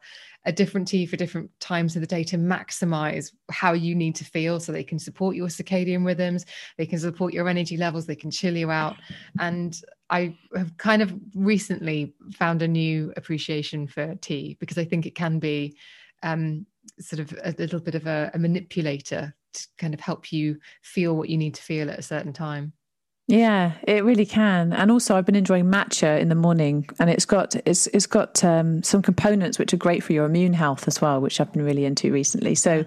a 0.47 0.53
different 0.53 0.87
tea 0.87 1.07
for 1.07 1.17
different 1.17 1.51
times 1.61 1.97
of 1.97 2.01
the 2.01 2.07
day 2.07 2.23
to 2.25 2.37
maximize 2.37 3.33
how 3.51 3.73
you 3.73 3.95
need 3.95 4.15
to 4.17 4.25
feel 4.25 4.61
so 4.61 4.73
they 4.73 4.85
can 4.85 4.99
support 4.99 5.37
your 5.37 5.49
circadian 5.49 6.05
rhythms 6.05 6.45
they 6.77 6.87
can 6.87 6.99
support 6.99 7.33
your 7.33 7.49
energy 7.49 7.77
levels 7.77 8.07
they 8.07 8.17
can 8.17 8.31
chill 8.31 8.57
you 8.57 8.71
out. 8.71 8.97
And 9.41 9.81
i 10.11 10.37
have 10.55 10.77
kind 10.77 11.03
of 11.03 11.15
recently 11.35 12.15
found 12.35 12.63
a 12.63 12.69
new 12.69 13.13
appreciation 13.17 13.87
for 13.87 14.15
tea 14.17 14.57
because 14.61 14.79
i 14.79 14.85
think 14.85 15.07
it 15.07 15.15
can 15.15 15.39
be 15.39 15.77
um, 16.23 16.67
sort 17.01 17.21
of 17.21 17.39
a 17.45 17.55
little 17.59 17.81
bit 17.81 17.95
of 17.95 18.07
a, 18.07 18.31
a 18.35 18.39
manipulator 18.39 19.35
to 19.53 19.69
kind 19.79 19.95
of 19.95 20.01
help 20.01 20.33
you 20.33 20.59
feel 20.83 21.17
what 21.17 21.29
you 21.29 21.37
need 21.37 21.55
to 21.55 21.63
feel 21.63 21.91
at 21.91 21.99
a 21.99 22.03
certain 22.03 22.33
time 22.33 22.73
yeah, 23.27 23.73
it 23.87 24.05
really 24.05 24.27
can. 24.27 24.75
And 24.75 24.91
also, 24.91 25.17
I've 25.17 25.25
been 25.25 25.35
enjoying 25.35 25.65
matcha 25.65 26.21
in 26.21 26.29
the 26.29 26.35
morning, 26.35 26.87
and 26.99 27.09
it's 27.09 27.25
got 27.25 27.57
it's 27.67 27.87
it's 27.89 28.07
got 28.07 28.45
um, 28.45 28.83
some 28.83 29.01
components 29.01 29.59
which 29.59 29.73
are 29.73 29.79
great 29.79 30.03
for 30.03 30.13
your 30.13 30.27
immune 30.27 30.53
health 30.53 30.87
as 30.87 31.01
well, 31.01 31.21
which 31.21 31.41
I've 31.41 31.51
been 31.53 31.65
really 31.65 31.87
into 31.87 32.13
recently. 32.13 32.55
So, 32.55 32.85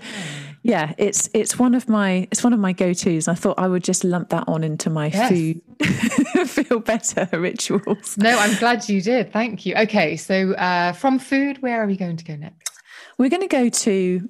yeah, 0.62 0.94
it's 1.00 1.28
it's 1.34 1.58
one 1.58 1.74
of 1.74 1.90
my 1.90 2.28
it's 2.32 2.44
one 2.44 2.54
of 2.54 2.60
my 2.60 2.72
go 2.72 2.94
tos. 2.94 3.28
I 3.28 3.34
thought 3.34 3.58
I 3.58 3.68
would 3.68 3.84
just 3.84 4.04
lump 4.04 4.30
that 4.30 4.44
on 4.48 4.64
into 4.64 4.92
my 4.92 5.08
yes. 5.08 5.30
food 5.30 5.62
feel 6.48 6.80
better 6.82 7.28
rituals. 7.40 8.16
No, 8.18 8.38
I'm 8.38 8.56
glad 8.60 8.88
you 8.88 9.02
did. 9.02 9.34
Thank 9.34 9.66
you. 9.66 9.76
Okay, 9.76 10.18
so 10.18 10.54
uh, 10.54 10.92
from 10.94 11.18
food, 11.18 11.62
where 11.64 11.82
are 11.82 11.88
we 11.88 11.98
going 11.98 12.18
to 12.18 12.24
go 12.24 12.36
next? 12.36 12.72
We're 13.18 13.30
going 13.30 13.42
to 13.42 13.48
go 13.48 13.70
to 13.70 14.30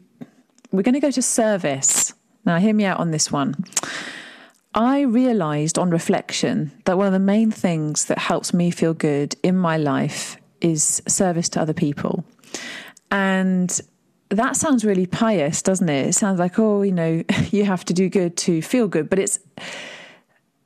we're 0.72 0.84
going 0.84 0.94
to 0.94 1.02
go 1.02 1.12
to 1.12 1.22
service. 1.22 2.14
Now, 2.46 2.60
hear 2.60 2.74
me 2.74 2.86
out 2.86 3.00
on 3.00 3.12
this 3.12 3.30
one. 3.30 3.56
I 4.78 5.02
realized 5.02 5.80
on 5.80 5.90
reflection 5.90 6.72
that 6.86 7.00
one 7.00 7.08
of 7.08 7.14
the 7.14 7.20
main 7.20 7.50
things 7.50 8.06
that 8.06 8.20
helps 8.20 8.54
me 8.54 8.70
feel 8.70 8.94
good 8.94 9.36
in 9.42 9.58
my 9.58 9.76
life 9.76 10.38
is 10.62 11.02
service 11.08 11.50
to 11.50 11.62
other 11.62 11.74
people. 11.74 12.24
And 13.10 13.82
that 14.30 14.56
sounds 14.56 14.86
really 14.86 15.08
pious, 15.08 15.64
doesn't 15.64 15.90
it? 15.90 16.10
It 16.10 16.14
sounds 16.14 16.38
like, 16.38 16.60
oh, 16.60 16.84
you 16.84 16.92
know, 16.92 17.24
you 17.50 17.66
have 17.66 17.86
to 17.86 17.94
do 17.94 18.08
good 18.08 18.38
to 18.38 18.62
feel 18.62 18.88
good. 18.88 19.10
But 19.10 19.18
it's, 19.18 19.40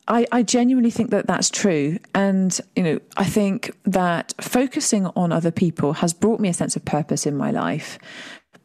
I, 0.10 0.28
I 0.34 0.44
genuinely 0.44 0.92
think 0.92 1.12
that 1.12 1.26
that's 1.26 1.50
true. 1.50 1.98
And, 2.14 2.60
you 2.76 2.84
know, 2.84 3.00
I 3.16 3.24
think 3.24 3.72
that 3.86 4.34
focusing 4.42 5.06
on 5.16 5.32
other 5.32 5.52
people 5.52 5.94
has 5.94 6.14
brought 6.14 6.42
me 6.42 6.50
a 6.50 6.54
sense 6.54 6.76
of 6.76 6.84
purpose 6.84 7.26
in 7.26 7.38
my 7.38 7.52
life. 7.52 7.98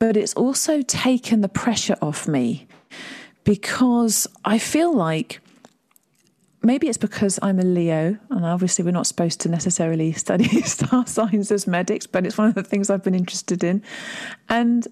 But 0.00 0.16
it's 0.16 0.34
also 0.34 0.82
taken 0.82 1.40
the 1.40 1.48
pressure 1.48 1.96
off 2.02 2.26
me 2.26 2.66
because 3.46 4.26
I 4.44 4.58
feel 4.58 4.92
like 4.92 5.40
maybe 6.62 6.88
it's 6.88 6.98
because 6.98 7.38
I'm 7.40 7.60
a 7.60 7.62
Leo, 7.62 8.18
and 8.28 8.44
obviously 8.44 8.84
we're 8.84 8.90
not 8.90 9.06
supposed 9.06 9.40
to 9.42 9.48
necessarily 9.48 10.12
study 10.24 10.60
star 10.62 11.06
signs 11.06 11.50
as 11.50 11.66
medics, 11.66 12.06
but 12.06 12.26
it's 12.26 12.36
one 12.36 12.48
of 12.48 12.54
the 12.54 12.64
things 12.64 12.90
I've 12.90 13.04
been 13.04 13.14
interested 13.14 13.64
in. 13.64 13.82
And 14.50 14.86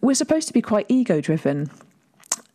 we're 0.00 0.14
supposed 0.14 0.46
to 0.48 0.54
be 0.54 0.62
quite 0.62 0.86
ego 0.88 1.20
driven 1.20 1.68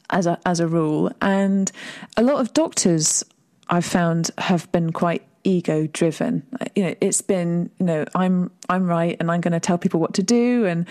as 0.10 0.26
a, 0.26 0.40
as 0.46 0.60
a 0.62 0.68
rule. 0.68 1.12
And 1.22 1.72
a 2.16 2.24
lot 2.24 2.40
of 2.40 2.54
doctors 2.54 3.24
I've 3.70 3.86
found 3.86 4.32
have 4.38 4.72
been 4.72 4.94
quite 4.94 5.24
ego 5.44 5.88
driven. 5.88 6.44
You 6.76 6.84
know, 6.84 6.96
it's 7.02 7.22
been, 7.22 7.70
you 7.78 7.86
know, 7.86 8.06
I'm 8.16 8.52
I'm 8.70 8.88
right 8.88 9.18
and 9.20 9.30
I'm 9.30 9.42
going 9.42 9.52
to 9.52 9.60
tell 9.60 9.78
people 9.78 10.00
what 10.00 10.14
to 10.16 10.24
do 10.24 10.66
and 10.66 10.88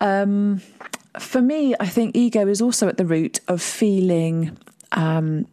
um 0.00 0.60
for 1.18 1.42
me, 1.42 1.74
I 1.78 1.86
think 1.86 2.16
ego 2.16 2.46
is 2.46 2.62
also 2.62 2.88
at 2.88 2.96
the 2.96 3.04
root 3.04 3.40
of 3.48 3.60
feeling 3.60 4.56
um, 4.92 5.46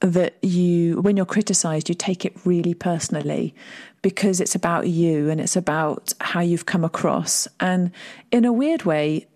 that 0.00 0.36
you, 0.42 1.00
when 1.00 1.16
you're 1.16 1.26
criticized, 1.26 1.88
you 1.88 1.94
take 1.94 2.24
it 2.24 2.34
really 2.44 2.74
personally 2.74 3.54
because 4.02 4.40
it's 4.40 4.54
about 4.54 4.88
you 4.88 5.30
and 5.30 5.40
it's 5.40 5.56
about 5.56 6.12
how 6.20 6.40
you've 6.40 6.66
come 6.66 6.84
across. 6.84 7.48
And 7.60 7.90
in 8.30 8.44
a 8.44 8.52
weird 8.52 8.84
way, 8.84 9.26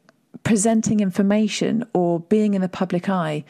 presenting 0.44 1.00
information 1.00 1.84
or 1.94 2.20
being 2.20 2.54
in 2.54 2.60
the 2.60 2.68
public 2.68 3.08
eye, 3.08 3.44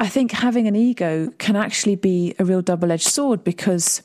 I 0.00 0.08
think 0.08 0.32
having 0.32 0.66
an 0.66 0.76
ego 0.76 1.32
can 1.38 1.56
actually 1.56 1.96
be 1.96 2.34
a 2.38 2.44
real 2.44 2.62
double 2.62 2.92
edged 2.92 3.08
sword 3.08 3.44
because 3.44 4.02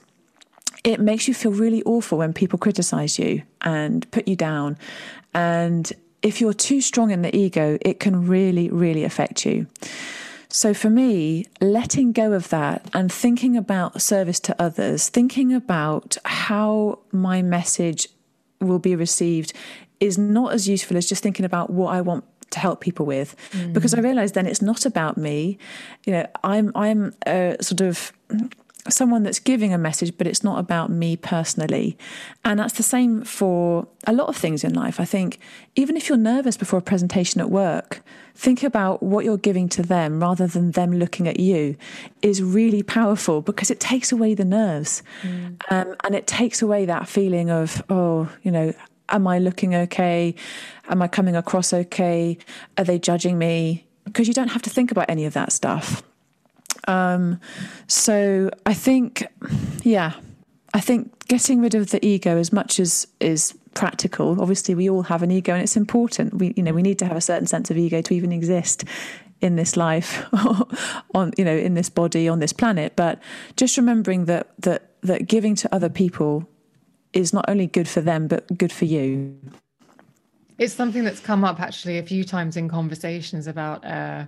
it 0.84 1.00
makes 1.00 1.27
you 1.27 1.34
feel 1.34 1.51
really 1.51 1.84
awful 1.84 2.19
when 2.19 2.31
people 2.31 2.58
criticize 2.58 3.19
you 3.19 3.43
and 3.62 4.10
put 4.12 4.27
you 4.27 4.36
down. 4.36 4.77
And 5.34 5.91
if 6.21 6.41
you're 6.41 6.53
too 6.53 6.81
strong 6.81 7.11
in 7.11 7.21
the 7.21 7.35
ego, 7.35 7.77
it 7.81 7.99
can 7.99 8.27
really, 8.27 8.69
really 8.69 9.03
affect 9.03 9.45
you. 9.45 9.67
So 10.49 10.73
for 10.73 10.89
me, 10.89 11.45
letting 11.61 12.11
go 12.11 12.33
of 12.33 12.49
that 12.49 12.89
and 12.93 13.11
thinking 13.11 13.55
about 13.55 14.01
service 14.01 14.39
to 14.41 14.61
others, 14.61 15.07
thinking 15.09 15.53
about 15.53 16.17
how 16.25 16.99
my 17.11 17.41
message 17.41 18.07
will 18.59 18.79
be 18.79 18.95
received 18.95 19.53
is 19.99 20.17
not 20.17 20.53
as 20.53 20.67
useful 20.67 20.97
as 20.97 21.07
just 21.07 21.21
thinking 21.21 21.45
about 21.45 21.69
what 21.69 21.93
I 21.93 22.01
want 22.01 22.25
to 22.51 22.59
help 22.59 22.81
people 22.81 23.05
with 23.05 23.35
mm. 23.51 23.73
because 23.73 23.93
I 23.93 23.99
realize 23.99 24.31
then 24.31 24.47
it's 24.47 24.61
not 24.61 24.85
about 24.85 25.17
me 25.17 25.59
you 26.05 26.13
know 26.13 26.25
I'm 26.43 26.71
I'm 26.73 27.13
a 27.27 27.55
sort 27.61 27.81
of 27.81 28.11
someone 28.88 29.24
that's 29.24 29.39
giving 29.39 29.74
a 29.74 29.77
message, 29.77 30.17
but 30.17 30.25
it's 30.25 30.43
not 30.43 30.59
about 30.59 30.89
me 30.89 31.17
personally. 31.17 31.98
And 32.45 32.59
that's 32.59 32.74
the 32.74 32.83
same 32.83 33.24
for 33.24 33.88
a 34.07 34.13
lot 34.13 34.29
of 34.29 34.38
things 34.38 34.63
in 34.63 34.74
life. 34.74 35.00
I 35.00 35.05
think 35.05 35.39
even 35.75 35.98
if 35.98 36.07
you're 36.07 36.17
nervous 36.17 36.55
before 36.55 36.79
a 36.79 36.81
presentation 36.81 37.41
at 37.41 37.50
work, 37.50 38.01
think 38.36 38.63
about 38.63 39.03
what 39.03 39.25
you're 39.25 39.38
giving 39.38 39.67
to 39.69 39.81
them 39.81 40.21
rather 40.21 40.48
than 40.48 40.71
them 40.71 40.93
looking 40.93 41.27
at 41.27 41.39
you 41.39 41.75
is 42.21 42.41
really 42.41 42.81
powerful 42.81 43.41
because 43.41 43.69
it 43.69 43.79
takes 43.79 44.12
away 44.12 44.33
the 44.33 44.45
nerves 44.45 45.03
mm. 45.24 45.62
um, 45.69 45.95
and 46.05 46.15
it 46.15 46.25
takes 46.25 46.62
away 46.62 46.86
that 46.86 47.07
feeling 47.07 47.50
of, 47.50 47.83
oh, 47.89 48.29
you 48.43 48.51
know, 48.51 48.74
am 49.09 49.27
I 49.27 49.39
looking 49.39 49.75
okay? 49.75 50.36
Am 50.88 51.01
I 51.01 51.07
coming 51.07 51.36
across 51.36 51.74
okay? 51.74 52.38
Are 52.77 52.83
they 52.83 52.98
judging 52.98 53.38
me? 53.38 53.86
Because 54.05 54.27
you 54.27 54.33
don't 54.33 54.50
have 54.50 54.62
to 54.63 54.69
think 54.69 54.91
about 54.91 55.09
any 55.09 55.25
of 55.25 55.33
that 55.33 55.51
stuff. 55.51 56.01
Um, 56.88 57.39
so 57.88 58.50
I 58.65 58.74
think, 58.74 59.25
yeah, 59.83 60.13
I 60.74 60.79
think 60.79 61.27
getting 61.27 61.62
rid 61.62 61.75
of 61.75 61.91
the 61.91 62.05
ego 62.05 62.38
as 62.38 62.51
much 62.53 62.79
as 62.79 63.07
is 63.19 63.57
practical. 63.74 64.41
Obviously, 64.41 64.75
we 64.75 64.89
all 64.89 65.03
have 65.03 65.24
an 65.24 65.31
ego, 65.31 65.53
and 65.53 65.62
it's 65.62 65.77
important. 65.77 66.36
We, 66.36 66.53
you 66.55 66.63
know, 66.63 66.74
we 66.74 66.81
need 66.81 67.00
to 67.00 67.05
have 67.05 67.17
a 67.17 67.21
certain 67.21 67.48
sense 67.48 67.71
of 67.71 67.77
ego 67.77 68.01
to 68.01 68.13
even 68.13 68.31
exist 68.31 68.83
in 69.41 69.55
this 69.55 69.77
life, 69.77 70.25
on 71.15 71.31
you 71.38 71.45
know, 71.45 71.55
in 71.55 71.74
this 71.74 71.89
body, 71.89 72.27
on 72.27 72.39
this 72.39 72.53
planet. 72.53 72.95
But 72.95 73.19
just 73.55 73.77
remembering 73.77 74.25
that 74.25 74.50
that 74.59 74.91
that 75.01 75.27
giving 75.27 75.55
to 75.55 75.74
other 75.74 75.89
people 75.89 76.48
is 77.13 77.33
not 77.33 77.45
only 77.48 77.67
good 77.67 77.88
for 77.88 78.01
them, 78.01 78.27
but 78.27 78.57
good 78.57 78.71
for 78.71 78.86
you. 78.86 79.38
It's 80.57 80.74
something 80.74 81.05
that's 81.05 81.21
come 81.21 81.45
up 81.45 81.59
actually 81.62 81.98
a 81.98 82.03
few 82.03 82.24
times 82.24 82.57
in 82.57 82.67
conversations 82.67 83.48
about. 83.48 83.86
Uh, 83.86 84.25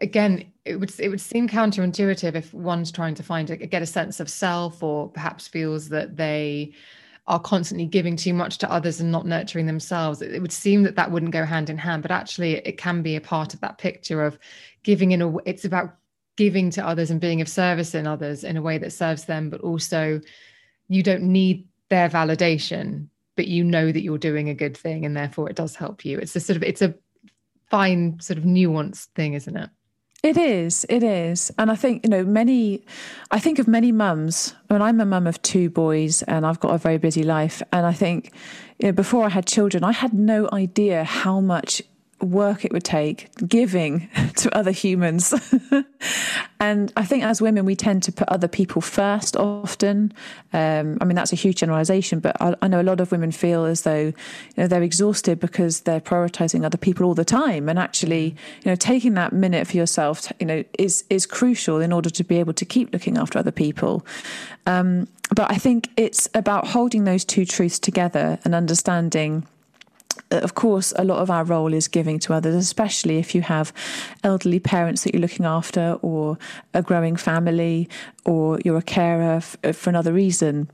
again 0.00 0.52
it 0.64 0.76
would 0.76 0.92
it 0.98 1.08
would 1.08 1.20
seem 1.20 1.48
counterintuitive 1.48 2.34
if 2.34 2.52
one's 2.52 2.92
trying 2.92 3.14
to 3.14 3.22
find 3.22 3.50
a, 3.50 3.56
get 3.56 3.82
a 3.82 3.86
sense 3.86 4.20
of 4.20 4.28
self 4.28 4.82
or 4.82 5.08
perhaps 5.08 5.48
feels 5.48 5.88
that 5.88 6.16
they 6.16 6.72
are 7.26 7.40
constantly 7.40 7.86
giving 7.86 8.16
too 8.16 8.32
much 8.32 8.58
to 8.58 8.72
others 8.72 9.00
and 9.00 9.12
not 9.12 9.26
nurturing 9.26 9.66
themselves. 9.66 10.22
It, 10.22 10.40
would 10.40 10.52
seem 10.52 10.82
that 10.84 10.96
that 10.96 11.10
wouldn't 11.10 11.32
go 11.32 11.44
hand 11.44 11.68
in 11.68 11.76
hand 11.78 12.02
but 12.02 12.10
actually 12.10 12.56
it 12.56 12.78
can 12.78 13.02
be 13.02 13.16
a 13.16 13.20
part 13.20 13.54
of 13.54 13.60
that 13.60 13.78
picture 13.78 14.24
of 14.24 14.38
giving 14.82 15.12
in 15.12 15.22
a 15.22 15.36
it's 15.38 15.64
about 15.64 15.96
giving 16.36 16.70
to 16.70 16.86
others 16.86 17.10
and 17.10 17.20
being 17.20 17.40
of 17.40 17.48
service 17.48 17.94
in 17.94 18.06
others 18.06 18.44
in 18.44 18.56
a 18.56 18.62
way 18.62 18.78
that 18.78 18.92
serves 18.92 19.24
them 19.24 19.50
but 19.50 19.60
also 19.60 20.20
you 20.88 21.02
don't 21.02 21.22
need 21.22 21.66
their 21.88 22.08
validation 22.08 23.08
but 23.36 23.48
you 23.48 23.62
know 23.64 23.92
that 23.92 24.02
you're 24.02 24.18
doing 24.18 24.48
a 24.48 24.54
good 24.54 24.76
thing 24.76 25.04
and 25.04 25.16
therefore 25.16 25.48
it 25.48 25.56
does 25.56 25.76
help 25.76 26.04
you. 26.04 26.18
It's 26.18 26.34
a 26.36 26.40
sort 26.40 26.56
of 26.56 26.62
it's 26.62 26.82
a 26.82 26.94
fine 27.70 28.18
sort 28.20 28.38
of 28.38 28.44
nuanced 28.44 29.08
thing 29.14 29.34
isn't 29.34 29.56
it 29.56 29.68
It 30.22 30.36
is, 30.36 30.84
it 30.88 31.04
is. 31.04 31.52
And 31.58 31.70
I 31.70 31.76
think, 31.76 32.04
you 32.04 32.10
know, 32.10 32.24
many, 32.24 32.84
I 33.30 33.38
think 33.38 33.60
of 33.60 33.68
many 33.68 33.92
mums. 33.92 34.54
I 34.68 34.74
mean, 34.74 34.82
I'm 34.82 35.00
a 35.00 35.06
mum 35.06 35.28
of 35.28 35.40
two 35.42 35.70
boys 35.70 36.22
and 36.22 36.44
I've 36.44 36.58
got 36.58 36.74
a 36.74 36.78
very 36.78 36.98
busy 36.98 37.22
life. 37.22 37.62
And 37.72 37.86
I 37.86 37.92
think, 37.92 38.32
you 38.80 38.88
know, 38.88 38.92
before 38.92 39.26
I 39.26 39.28
had 39.28 39.46
children, 39.46 39.84
I 39.84 39.92
had 39.92 40.12
no 40.12 40.48
idea 40.52 41.04
how 41.04 41.40
much 41.40 41.82
work 42.20 42.64
it 42.64 42.72
would 42.72 42.84
take 42.84 43.28
giving 43.46 44.08
to 44.36 44.56
other 44.56 44.70
humans. 44.70 45.34
and 46.60 46.92
I 46.96 47.04
think 47.04 47.24
as 47.24 47.40
women, 47.40 47.64
we 47.64 47.76
tend 47.76 48.02
to 48.04 48.12
put 48.12 48.28
other 48.28 48.48
people 48.48 48.82
first 48.82 49.36
often. 49.36 50.12
Um, 50.52 50.98
I 51.00 51.04
mean, 51.04 51.14
that's 51.14 51.32
a 51.32 51.36
huge 51.36 51.56
generalization, 51.56 52.20
but 52.20 52.40
I, 52.40 52.54
I, 52.62 52.68
know 52.68 52.80
a 52.80 52.82
lot 52.82 53.00
of 53.00 53.12
women 53.12 53.30
feel 53.30 53.64
as 53.64 53.82
though 53.82 54.06
you 54.06 54.14
know, 54.56 54.66
they're 54.66 54.82
exhausted 54.82 55.38
because 55.38 55.80
they're 55.80 56.00
prioritizing 56.00 56.64
other 56.64 56.78
people 56.78 57.06
all 57.06 57.14
the 57.14 57.24
time. 57.24 57.68
And 57.68 57.78
actually, 57.78 58.36
you 58.64 58.70
know, 58.70 58.76
taking 58.76 59.14
that 59.14 59.32
minute 59.32 59.66
for 59.66 59.76
yourself, 59.76 60.32
you 60.40 60.46
know, 60.46 60.64
is, 60.78 61.04
is 61.10 61.26
crucial 61.26 61.80
in 61.80 61.92
order 61.92 62.10
to 62.10 62.24
be 62.24 62.38
able 62.38 62.54
to 62.54 62.64
keep 62.64 62.92
looking 62.92 63.16
after 63.16 63.38
other 63.38 63.52
people. 63.52 64.04
Um, 64.66 65.08
but 65.34 65.50
I 65.50 65.56
think 65.56 65.90
it's 65.96 66.28
about 66.34 66.68
holding 66.68 67.04
those 67.04 67.24
two 67.24 67.44
truths 67.44 67.78
together 67.78 68.38
and 68.44 68.54
understanding 68.54 69.46
Uh, 70.30 70.36
of 70.36 70.54
course, 70.54 70.92
a 70.96 71.04
lot 71.04 71.18
of 71.18 71.30
our 71.30 71.44
role 71.44 71.72
is 71.72 71.88
giving 71.88 72.18
to 72.20 72.34
others, 72.34 72.54
especially 72.54 73.18
if 73.18 73.34
you 73.34 73.42
have 73.42 73.72
elderly 74.22 74.60
parents 74.60 75.04
that 75.04 75.14
you're 75.14 75.20
looking 75.20 75.46
after, 75.46 75.98
or 76.02 76.38
a 76.74 76.82
growing 76.82 77.16
family, 77.16 77.88
or 78.24 78.58
you're 78.64 78.78
a 78.78 78.82
carer 78.82 79.36
f- 79.36 79.56
uh, 79.64 79.72
for 79.72 79.90
another 79.90 80.12
reason. 80.12 80.70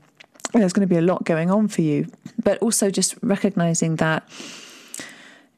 There's 0.53 0.73
going 0.73 0.87
to 0.87 0.93
be 0.93 0.99
a 0.99 1.01
lot 1.01 1.25
going 1.25 1.51
on 1.51 1.67
for 1.67 1.81
you. 1.81 2.07
But 2.43 2.59
also 2.59 2.89
just 2.89 3.15
recognizing 3.21 3.97
that 3.97 4.29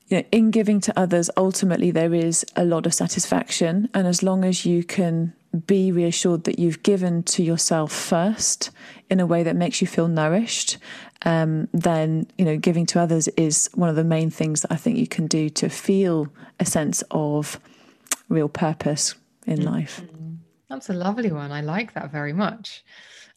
you 0.08 0.18
know, 0.18 0.24
in 0.32 0.52
giving 0.52 0.80
to 0.82 0.98
others, 0.98 1.30
ultimately 1.36 1.92
there 1.92 2.14
is 2.14 2.46
a 2.56 2.64
lot 2.64 2.86
of 2.86 2.94
satisfaction. 2.94 3.90
And 3.94 4.08
as 4.08 4.24
long 4.24 4.46
as 4.46 4.66
you 4.66 4.84
can 4.84 5.34
be 5.66 5.92
reassured 5.92 6.44
that 6.46 6.60
you've 6.60 6.84
given 6.84 7.24
to 7.24 7.44
yourself 7.44 7.92
first 7.92 8.70
in 9.10 9.20
a 9.20 9.26
way 9.26 9.44
that 9.44 9.56
makes 9.56 9.82
you 9.82 9.88
feel 9.88 10.08
nourished 10.08 10.78
um, 11.26 11.68
then 11.74 12.28
you 12.38 12.46
know 12.46 12.58
giving 12.58 12.86
to 12.88 13.00
others 13.00 13.28
is 13.30 13.70
one 13.74 13.90
of 13.90 13.96
the 13.96 14.04
main 14.04 14.30
things 14.30 14.62
that 14.62 14.72
I 14.72 14.76
think 14.76 14.98
you 14.98 15.08
can 15.08 15.28
do 15.28 15.50
to 15.50 15.70
feel 15.70 16.28
a 16.60 16.66
sense 16.66 17.04
of 17.12 17.60
real 18.30 18.50
purpose 18.50 19.16
in 19.46 19.60
mm-hmm. 19.60 19.68
life. 19.68 20.02
That's 20.70 20.90
a 20.90 20.94
lovely 20.94 21.32
one. 21.32 21.52
I 21.52 21.62
like 21.62 21.94
that 21.94 22.12
very 22.12 22.34
much. 22.34 22.84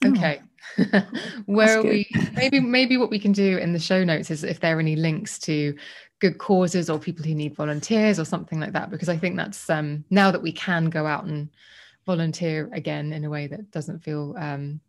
Oh. 0.04 0.10
Okay. 0.10 0.40
Oh, 0.92 1.02
Where 1.46 1.78
are 1.78 1.82
we? 1.82 2.06
Maybe 2.34 2.60
maybe 2.60 2.96
what 2.96 3.10
we 3.10 3.18
can 3.18 3.32
do 3.32 3.58
in 3.58 3.72
the 3.72 3.78
show 3.78 4.04
notes 4.04 4.30
is 4.30 4.44
if 4.44 4.60
there 4.60 4.76
are 4.76 4.80
any 4.80 4.94
links 4.94 5.38
to 5.40 5.74
good 6.20 6.38
causes 6.38 6.90
or 6.90 6.98
people 6.98 7.24
who 7.24 7.34
need 7.34 7.56
volunteers 7.56 8.20
or 8.20 8.24
something 8.24 8.60
like 8.60 8.72
that, 8.74 8.90
because 8.90 9.08
I 9.08 9.16
think 9.16 9.36
that's 9.36 9.68
um, 9.70 10.04
now 10.10 10.30
that 10.30 10.42
we 10.42 10.52
can 10.52 10.90
go 10.90 11.06
out 11.06 11.24
and 11.24 11.48
volunteer 12.06 12.68
again 12.72 13.12
in 13.12 13.24
a 13.24 13.30
way 13.30 13.46
that 13.46 13.70
doesn't 13.70 14.04
feel 14.04 14.34
um, 14.38 14.80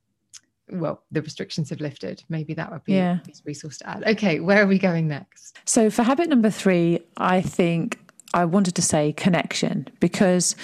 well, 0.72 1.04
the 1.12 1.22
restrictions 1.22 1.70
have 1.70 1.82
lifted. 1.82 2.24
Maybe 2.30 2.54
that 2.54 2.72
would 2.72 2.84
be 2.84 2.94
yeah. 2.94 3.20
a 3.28 3.32
resource 3.46 3.78
to 3.80 3.90
add. 3.90 4.04
Okay, 4.04 4.40
where 4.40 4.64
are 4.64 4.68
we 4.68 4.80
going 4.80 5.08
next? 5.08 5.58
So 5.66 5.90
for 5.90 6.04
habit 6.04 6.30
number 6.30 6.50
three, 6.50 7.00
I 7.18 7.42
think 7.42 8.00
I 8.34 8.46
wanted 8.46 8.76
to 8.76 8.82
say 8.82 9.14
connection 9.14 9.88
because 10.00 10.56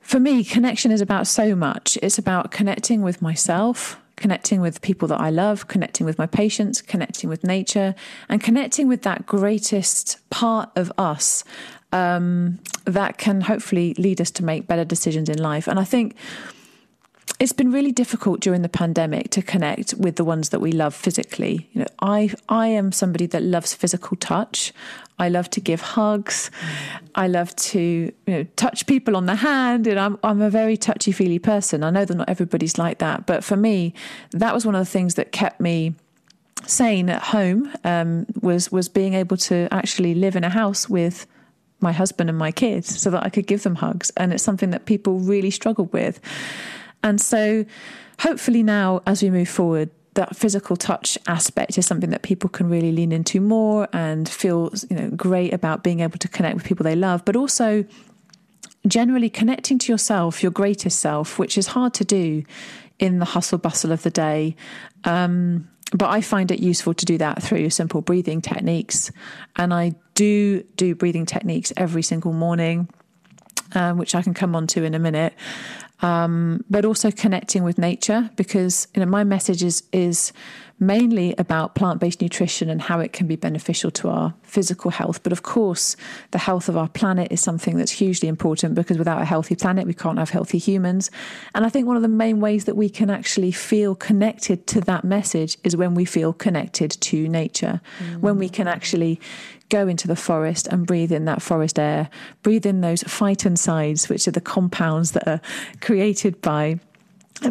for 0.00 0.20
me, 0.20 0.42
connection 0.42 0.90
is 0.90 1.00
about 1.00 1.26
so 1.26 1.54
much. 1.54 1.98
It's 2.02 2.18
about 2.18 2.50
connecting 2.50 3.02
with 3.02 3.20
myself, 3.20 4.00
connecting 4.16 4.60
with 4.60 4.80
people 4.80 5.06
that 5.08 5.20
I 5.20 5.28
love, 5.28 5.68
connecting 5.68 6.06
with 6.06 6.18
my 6.18 6.26
patients, 6.26 6.80
connecting 6.80 7.28
with 7.28 7.44
nature, 7.44 7.94
and 8.28 8.42
connecting 8.42 8.88
with 8.88 9.02
that 9.02 9.26
greatest 9.26 10.18
part 10.30 10.70
of 10.76 10.90
us 10.96 11.44
um, 11.92 12.58
that 12.86 13.18
can 13.18 13.42
hopefully 13.42 13.94
lead 13.98 14.20
us 14.20 14.30
to 14.32 14.44
make 14.44 14.66
better 14.66 14.84
decisions 14.84 15.28
in 15.28 15.38
life. 15.38 15.68
And 15.68 15.78
I 15.78 15.84
think 15.84 16.16
it's 17.40 17.52
been 17.52 17.70
really 17.70 17.92
difficult 17.92 18.40
during 18.40 18.62
the 18.62 18.68
pandemic 18.68 19.30
to 19.30 19.42
connect 19.42 19.94
with 19.94 20.16
the 20.16 20.24
ones 20.24 20.48
that 20.48 20.60
we 20.60 20.72
love 20.72 20.94
physically. 20.94 21.68
You 21.72 21.82
know, 21.82 21.86
I 22.00 22.32
I 22.48 22.68
am 22.68 22.90
somebody 22.90 23.26
that 23.26 23.42
loves 23.42 23.74
physical 23.74 24.16
touch. 24.16 24.72
I 25.20 25.28
love 25.28 25.48
to 25.50 25.60
give 25.60 25.80
hugs. 25.80 26.50
I 27.14 27.28
love 27.28 27.54
to 27.56 27.80
you 27.80 28.12
know 28.26 28.44
touch 28.56 28.86
people 28.86 29.16
on 29.16 29.26
the 29.26 29.36
hand, 29.36 29.86
and 29.86 30.00
I'm 30.00 30.18
I'm 30.24 30.40
a 30.40 30.50
very 30.50 30.76
touchy 30.76 31.12
feely 31.12 31.38
person. 31.38 31.84
I 31.84 31.90
know 31.90 32.04
that 32.04 32.14
not 32.14 32.28
everybody's 32.28 32.76
like 32.76 32.98
that, 32.98 33.26
but 33.26 33.44
for 33.44 33.56
me, 33.56 33.94
that 34.32 34.52
was 34.52 34.66
one 34.66 34.74
of 34.74 34.80
the 34.80 34.90
things 34.90 35.14
that 35.14 35.30
kept 35.30 35.60
me 35.60 35.94
sane 36.66 37.08
at 37.08 37.22
home. 37.22 37.72
Um, 37.84 38.26
was 38.42 38.72
was 38.72 38.88
being 38.88 39.14
able 39.14 39.36
to 39.36 39.68
actually 39.70 40.14
live 40.14 40.34
in 40.34 40.42
a 40.42 40.50
house 40.50 40.88
with 40.88 41.26
my 41.80 41.92
husband 41.92 42.28
and 42.28 42.38
my 42.38 42.50
kids, 42.50 43.00
so 43.00 43.10
that 43.10 43.24
I 43.24 43.28
could 43.28 43.46
give 43.46 43.62
them 43.62 43.76
hugs, 43.76 44.10
and 44.16 44.32
it's 44.32 44.42
something 44.42 44.70
that 44.70 44.86
people 44.86 45.20
really 45.20 45.52
struggled 45.52 45.92
with. 45.92 46.20
And 47.02 47.20
so, 47.20 47.64
hopefully, 48.20 48.62
now 48.62 49.02
as 49.06 49.22
we 49.22 49.30
move 49.30 49.48
forward, 49.48 49.90
that 50.14 50.34
physical 50.34 50.76
touch 50.76 51.16
aspect 51.28 51.78
is 51.78 51.86
something 51.86 52.10
that 52.10 52.22
people 52.22 52.50
can 52.50 52.68
really 52.68 52.90
lean 52.90 53.12
into 53.12 53.40
more 53.40 53.88
and 53.92 54.28
feel 54.28 54.72
you 54.90 54.96
know 54.96 55.10
great 55.10 55.52
about 55.52 55.84
being 55.84 56.00
able 56.00 56.18
to 56.18 56.28
connect 56.28 56.56
with 56.56 56.64
people 56.64 56.82
they 56.84 56.96
love, 56.96 57.24
but 57.24 57.36
also 57.36 57.84
generally 58.86 59.30
connecting 59.30 59.78
to 59.78 59.92
yourself, 59.92 60.42
your 60.42 60.52
greatest 60.52 60.98
self, 61.00 61.38
which 61.38 61.56
is 61.56 61.68
hard 61.68 61.94
to 61.94 62.04
do 62.04 62.42
in 62.98 63.18
the 63.18 63.24
hustle 63.24 63.58
bustle 63.58 63.92
of 63.92 64.02
the 64.02 64.10
day. 64.10 64.56
Um, 65.04 65.68
but 65.92 66.10
I 66.10 66.20
find 66.20 66.50
it 66.50 66.60
useful 66.60 66.94
to 66.94 67.04
do 67.04 67.16
that 67.18 67.42
through 67.42 67.70
simple 67.70 68.02
breathing 68.02 68.42
techniques. 68.42 69.10
And 69.56 69.72
I 69.72 69.94
do 70.14 70.62
do 70.76 70.94
breathing 70.94 71.26
techniques 71.26 71.72
every 71.76 72.02
single 72.02 72.32
morning, 72.32 72.88
um, 73.74 73.96
which 73.96 74.14
I 74.14 74.22
can 74.22 74.34
come 74.34 74.54
on 74.54 74.66
to 74.68 74.84
in 74.84 74.94
a 74.94 74.98
minute 74.98 75.34
um, 76.00 76.64
but 76.70 76.84
also 76.84 77.10
connecting 77.10 77.62
with 77.62 77.78
nature 77.78 78.30
because 78.36 78.88
you 78.94 79.00
know 79.00 79.10
my 79.10 79.24
message 79.24 79.62
is 79.62 79.82
is 79.92 80.32
mainly 80.80 81.34
about 81.38 81.74
plant 81.74 82.00
based 82.00 82.20
nutrition 82.20 82.70
and 82.70 82.80
how 82.80 83.00
it 83.00 83.12
can 83.12 83.26
be 83.26 83.36
beneficial 83.36 83.90
to 83.90 84.08
our 84.08 84.34
physical 84.42 84.90
health. 84.90 85.22
But 85.22 85.32
of 85.32 85.42
course, 85.42 85.96
the 86.30 86.38
health 86.38 86.68
of 86.68 86.76
our 86.76 86.88
planet 86.88 87.28
is 87.30 87.40
something 87.40 87.76
that's 87.76 87.90
hugely 87.90 88.28
important 88.28 88.74
because 88.74 88.98
without 88.98 89.20
a 89.20 89.24
healthy 89.24 89.56
planet, 89.56 89.86
we 89.86 89.94
can't 89.94 90.18
have 90.18 90.30
healthy 90.30 90.58
humans. 90.58 91.10
And 91.54 91.64
I 91.64 91.68
think 91.68 91.86
one 91.86 91.96
of 91.96 92.02
the 92.02 92.08
main 92.08 92.40
ways 92.40 92.64
that 92.66 92.76
we 92.76 92.88
can 92.88 93.10
actually 93.10 93.52
feel 93.52 93.94
connected 93.94 94.66
to 94.68 94.80
that 94.82 95.04
message 95.04 95.58
is 95.64 95.76
when 95.76 95.94
we 95.94 96.04
feel 96.04 96.32
connected 96.32 96.90
to 96.92 97.28
nature, 97.28 97.80
mm. 97.98 98.20
when 98.20 98.38
we 98.38 98.48
can 98.48 98.68
actually 98.68 99.20
go 99.70 99.86
into 99.88 100.08
the 100.08 100.16
forest 100.16 100.66
and 100.68 100.86
breathe 100.86 101.12
in 101.12 101.24
that 101.26 101.42
forest 101.42 101.78
air, 101.78 102.08
breathe 102.42 102.64
in 102.64 102.80
those 102.80 103.02
phytoncides, 103.02 104.08
which 104.08 104.26
are 104.26 104.32
the 104.32 104.40
compounds 104.40 105.12
that 105.12 105.26
are 105.28 105.40
created 105.80 106.40
by 106.40 106.78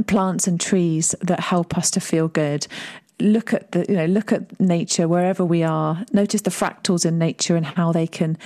plants 0.07 0.47
and 0.47 0.59
trees 0.59 1.15
that 1.21 1.39
help 1.39 1.77
us 1.77 1.91
to 1.91 1.99
feel 1.99 2.27
good 2.27 2.67
look 3.19 3.51
at 3.51 3.71
the 3.71 3.85
you 3.89 3.95
know 3.95 4.05
look 4.05 4.31
at 4.31 4.59
nature 4.59 5.07
wherever 5.07 5.43
we 5.43 5.63
are. 5.63 6.05
Notice 6.11 6.41
the 6.41 6.51
fractals 6.51 7.05
in 7.05 7.17
nature 7.17 7.55
and 7.55 7.65
how 7.65 7.91
they 7.91 8.07
can 8.07 8.37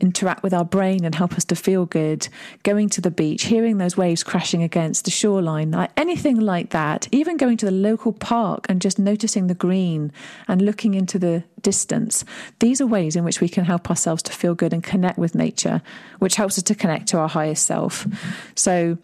interact 0.00 0.44
with 0.44 0.54
our 0.54 0.64
brain 0.64 1.04
and 1.04 1.14
help 1.14 1.32
us 1.32 1.44
to 1.46 1.56
feel 1.56 1.84
good. 1.86 2.28
Going 2.62 2.88
to 2.90 3.00
the 3.00 3.10
beach 3.10 3.44
hearing 3.44 3.78
those 3.78 3.96
waves 3.96 4.22
crashing 4.22 4.62
against 4.62 5.04
the 5.04 5.10
shoreline 5.10 5.74
anything 5.96 6.38
like 6.38 6.70
that. 6.70 7.08
Even 7.10 7.36
going 7.36 7.56
to 7.56 7.66
the 7.66 7.72
local 7.72 8.12
park 8.12 8.66
and 8.68 8.80
just 8.80 8.98
noticing 8.98 9.46
the 9.46 9.54
green 9.54 10.12
and 10.46 10.62
looking 10.62 10.94
into 10.94 11.18
the 11.18 11.42
distance. 11.62 12.24
These 12.60 12.80
are 12.80 12.86
ways 12.86 13.16
in 13.16 13.24
which 13.24 13.40
we 13.40 13.48
can 13.48 13.64
help 13.64 13.90
ourselves 13.90 14.22
to 14.24 14.32
feel 14.32 14.54
good 14.54 14.72
and 14.72 14.84
connect 14.84 15.18
with 15.18 15.34
nature 15.34 15.82
which 16.18 16.36
helps 16.36 16.58
us 16.58 16.64
to 16.64 16.74
connect 16.74 17.08
to 17.08 17.18
our 17.18 17.28
highest 17.28 17.64
self. 17.64 18.06
So 18.54 18.98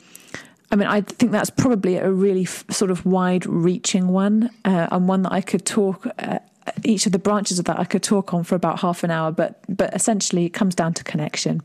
I 0.74 0.76
mean, 0.76 0.88
I 0.88 1.02
think 1.02 1.30
that's 1.30 1.50
probably 1.50 1.98
a 1.98 2.10
really 2.10 2.42
f- 2.42 2.64
sort 2.68 2.90
of 2.90 3.06
wide 3.06 3.46
reaching 3.46 4.08
one, 4.08 4.50
uh, 4.64 4.88
and 4.90 5.06
one 5.06 5.22
that 5.22 5.30
I 5.30 5.40
could 5.40 5.64
talk. 5.64 6.04
Uh, 6.18 6.40
each 6.82 7.06
of 7.06 7.12
the 7.12 7.18
branches 7.20 7.60
of 7.60 7.64
that 7.66 7.78
I 7.78 7.84
could 7.84 8.02
talk 8.02 8.34
on 8.34 8.42
for 8.42 8.56
about 8.56 8.80
half 8.80 9.04
an 9.04 9.12
hour, 9.12 9.30
but 9.30 9.60
but 9.68 9.94
essentially 9.94 10.46
it 10.46 10.48
comes 10.48 10.74
down 10.74 10.92
to 10.94 11.04
connection. 11.04 11.62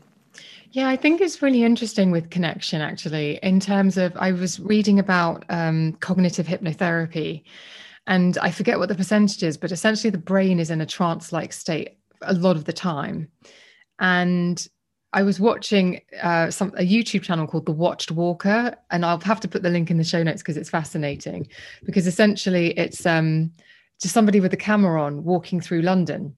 Yeah, 0.70 0.88
I 0.88 0.94
think 0.94 1.20
it's 1.20 1.42
really 1.42 1.64
interesting 1.64 2.12
with 2.12 2.30
connection 2.30 2.82
actually, 2.82 3.40
in 3.42 3.58
terms 3.58 3.96
of 3.96 4.16
I 4.16 4.30
was 4.30 4.60
reading 4.60 5.00
about 5.00 5.44
um, 5.48 5.94
cognitive 5.94 6.46
hypnotherapy, 6.46 7.42
and 8.06 8.38
I 8.38 8.52
forget 8.52 8.78
what 8.78 8.90
the 8.90 8.94
percentage 8.94 9.42
is, 9.42 9.56
but 9.56 9.72
essentially 9.72 10.12
the 10.12 10.18
brain 10.18 10.60
is 10.60 10.70
in 10.70 10.80
a 10.80 10.86
trance 10.86 11.32
like 11.32 11.52
state 11.52 11.98
a 12.22 12.34
lot 12.34 12.54
of 12.54 12.64
the 12.64 12.72
time. 12.72 13.26
And 13.98 14.64
I 15.12 15.22
was 15.22 15.40
watching 15.40 16.00
uh, 16.22 16.50
some 16.50 16.68
a 16.76 16.86
YouTube 16.86 17.22
channel 17.22 17.46
called 17.46 17.66
The 17.66 17.72
Watched 17.72 18.12
Walker, 18.12 18.76
and 18.90 19.04
I'll 19.04 19.20
have 19.20 19.40
to 19.40 19.48
put 19.48 19.62
the 19.62 19.70
link 19.70 19.90
in 19.90 19.96
the 19.96 20.04
show 20.04 20.22
notes 20.22 20.42
because 20.42 20.56
it's 20.56 20.70
fascinating. 20.70 21.48
Because 21.84 22.06
essentially, 22.06 22.78
it's 22.78 23.04
um, 23.04 23.50
just 24.00 24.14
somebody 24.14 24.40
with 24.40 24.52
a 24.52 24.58
camera 24.58 25.02
on 25.02 25.24
walking 25.24 25.60
through 25.60 25.82
London, 25.82 26.36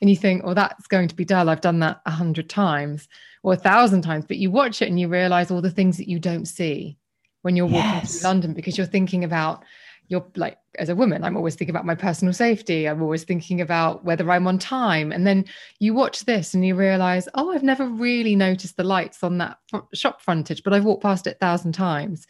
and 0.00 0.10
you 0.10 0.16
think, 0.16 0.42
"Oh, 0.44 0.54
that's 0.54 0.88
going 0.88 1.08
to 1.08 1.14
be 1.14 1.24
dull. 1.24 1.48
I've 1.48 1.60
done 1.60 1.78
that 1.80 2.00
a 2.06 2.10
hundred 2.10 2.48
times 2.50 3.08
or 3.44 3.52
a 3.52 3.56
thousand 3.56 4.02
times." 4.02 4.24
But 4.26 4.38
you 4.38 4.50
watch 4.50 4.82
it 4.82 4.88
and 4.88 4.98
you 4.98 5.08
realize 5.08 5.50
all 5.50 5.62
the 5.62 5.70
things 5.70 5.96
that 5.98 6.08
you 6.08 6.18
don't 6.18 6.46
see 6.46 6.98
when 7.42 7.54
you're 7.54 7.66
walking 7.66 7.90
yes. 7.90 8.18
through 8.18 8.28
London 8.28 8.52
because 8.52 8.76
you're 8.76 8.86
thinking 8.86 9.22
about 9.22 9.64
you're 10.08 10.26
like 10.36 10.58
as 10.78 10.88
a 10.88 10.94
woman 10.94 11.22
i'm 11.22 11.36
always 11.36 11.54
thinking 11.54 11.74
about 11.74 11.86
my 11.86 11.94
personal 11.94 12.34
safety. 12.34 12.88
I'm 12.88 13.02
always 13.02 13.24
thinking 13.24 13.60
about 13.60 14.04
whether 14.04 14.30
i'm 14.30 14.46
on 14.46 14.58
time. 14.58 15.12
And 15.12 15.26
then 15.26 15.44
you 15.78 15.94
watch 15.94 16.24
this 16.24 16.54
and 16.54 16.66
you 16.66 16.74
realize 16.74 17.28
oh 17.34 17.52
i've 17.52 17.62
never 17.62 17.86
really 17.86 18.34
noticed 18.34 18.76
the 18.76 18.84
lights 18.84 19.22
on 19.22 19.38
that 19.38 19.58
shop 19.94 20.20
frontage 20.20 20.62
but 20.62 20.72
i've 20.72 20.84
walked 20.84 21.02
past 21.02 21.26
it 21.26 21.36
a 21.36 21.38
thousand 21.38 21.72
times. 21.72 22.26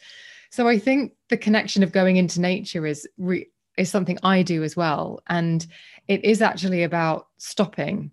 So 0.51 0.67
i 0.67 0.77
think 0.77 1.13
the 1.29 1.37
connection 1.37 1.83
of 1.83 1.91
going 1.91 2.17
into 2.17 2.41
nature 2.41 2.85
is 2.85 3.07
re- 3.17 3.49
is 3.77 3.89
something 3.89 4.19
i 4.23 4.43
do 4.43 4.63
as 4.63 4.75
well. 4.75 5.21
And 5.27 5.65
it 6.07 6.23
is 6.25 6.41
actually 6.41 6.83
about 6.83 7.27
stopping 7.37 8.11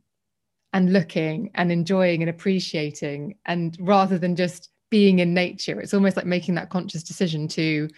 and 0.72 0.92
looking 0.92 1.50
and 1.54 1.72
enjoying 1.72 2.22
and 2.22 2.28
appreciating 2.28 3.36
and 3.46 3.76
rather 3.80 4.18
than 4.18 4.36
just 4.36 4.70
being 4.90 5.18
in 5.18 5.34
nature 5.34 5.80
it's 5.80 5.94
almost 5.94 6.16
like 6.16 6.26
making 6.26 6.54
that 6.54 6.70
conscious 6.70 7.02
decision 7.02 7.48
to 7.48 7.88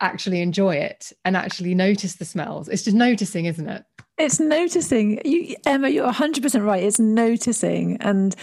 actually 0.00 0.40
enjoy 0.40 0.76
it 0.76 1.12
and 1.24 1.36
actually 1.36 1.74
notice 1.74 2.16
the 2.16 2.24
smells. 2.24 2.68
It's 2.68 2.82
just 2.82 2.96
noticing, 2.96 3.46
isn't 3.46 3.68
it? 3.68 3.84
It's 4.18 4.38
noticing. 4.38 5.20
You, 5.24 5.56
Emma, 5.64 5.88
you're 5.88 6.10
100% 6.10 6.64
right. 6.64 6.82
It's 6.82 6.98
noticing. 6.98 7.96
And 7.98 8.36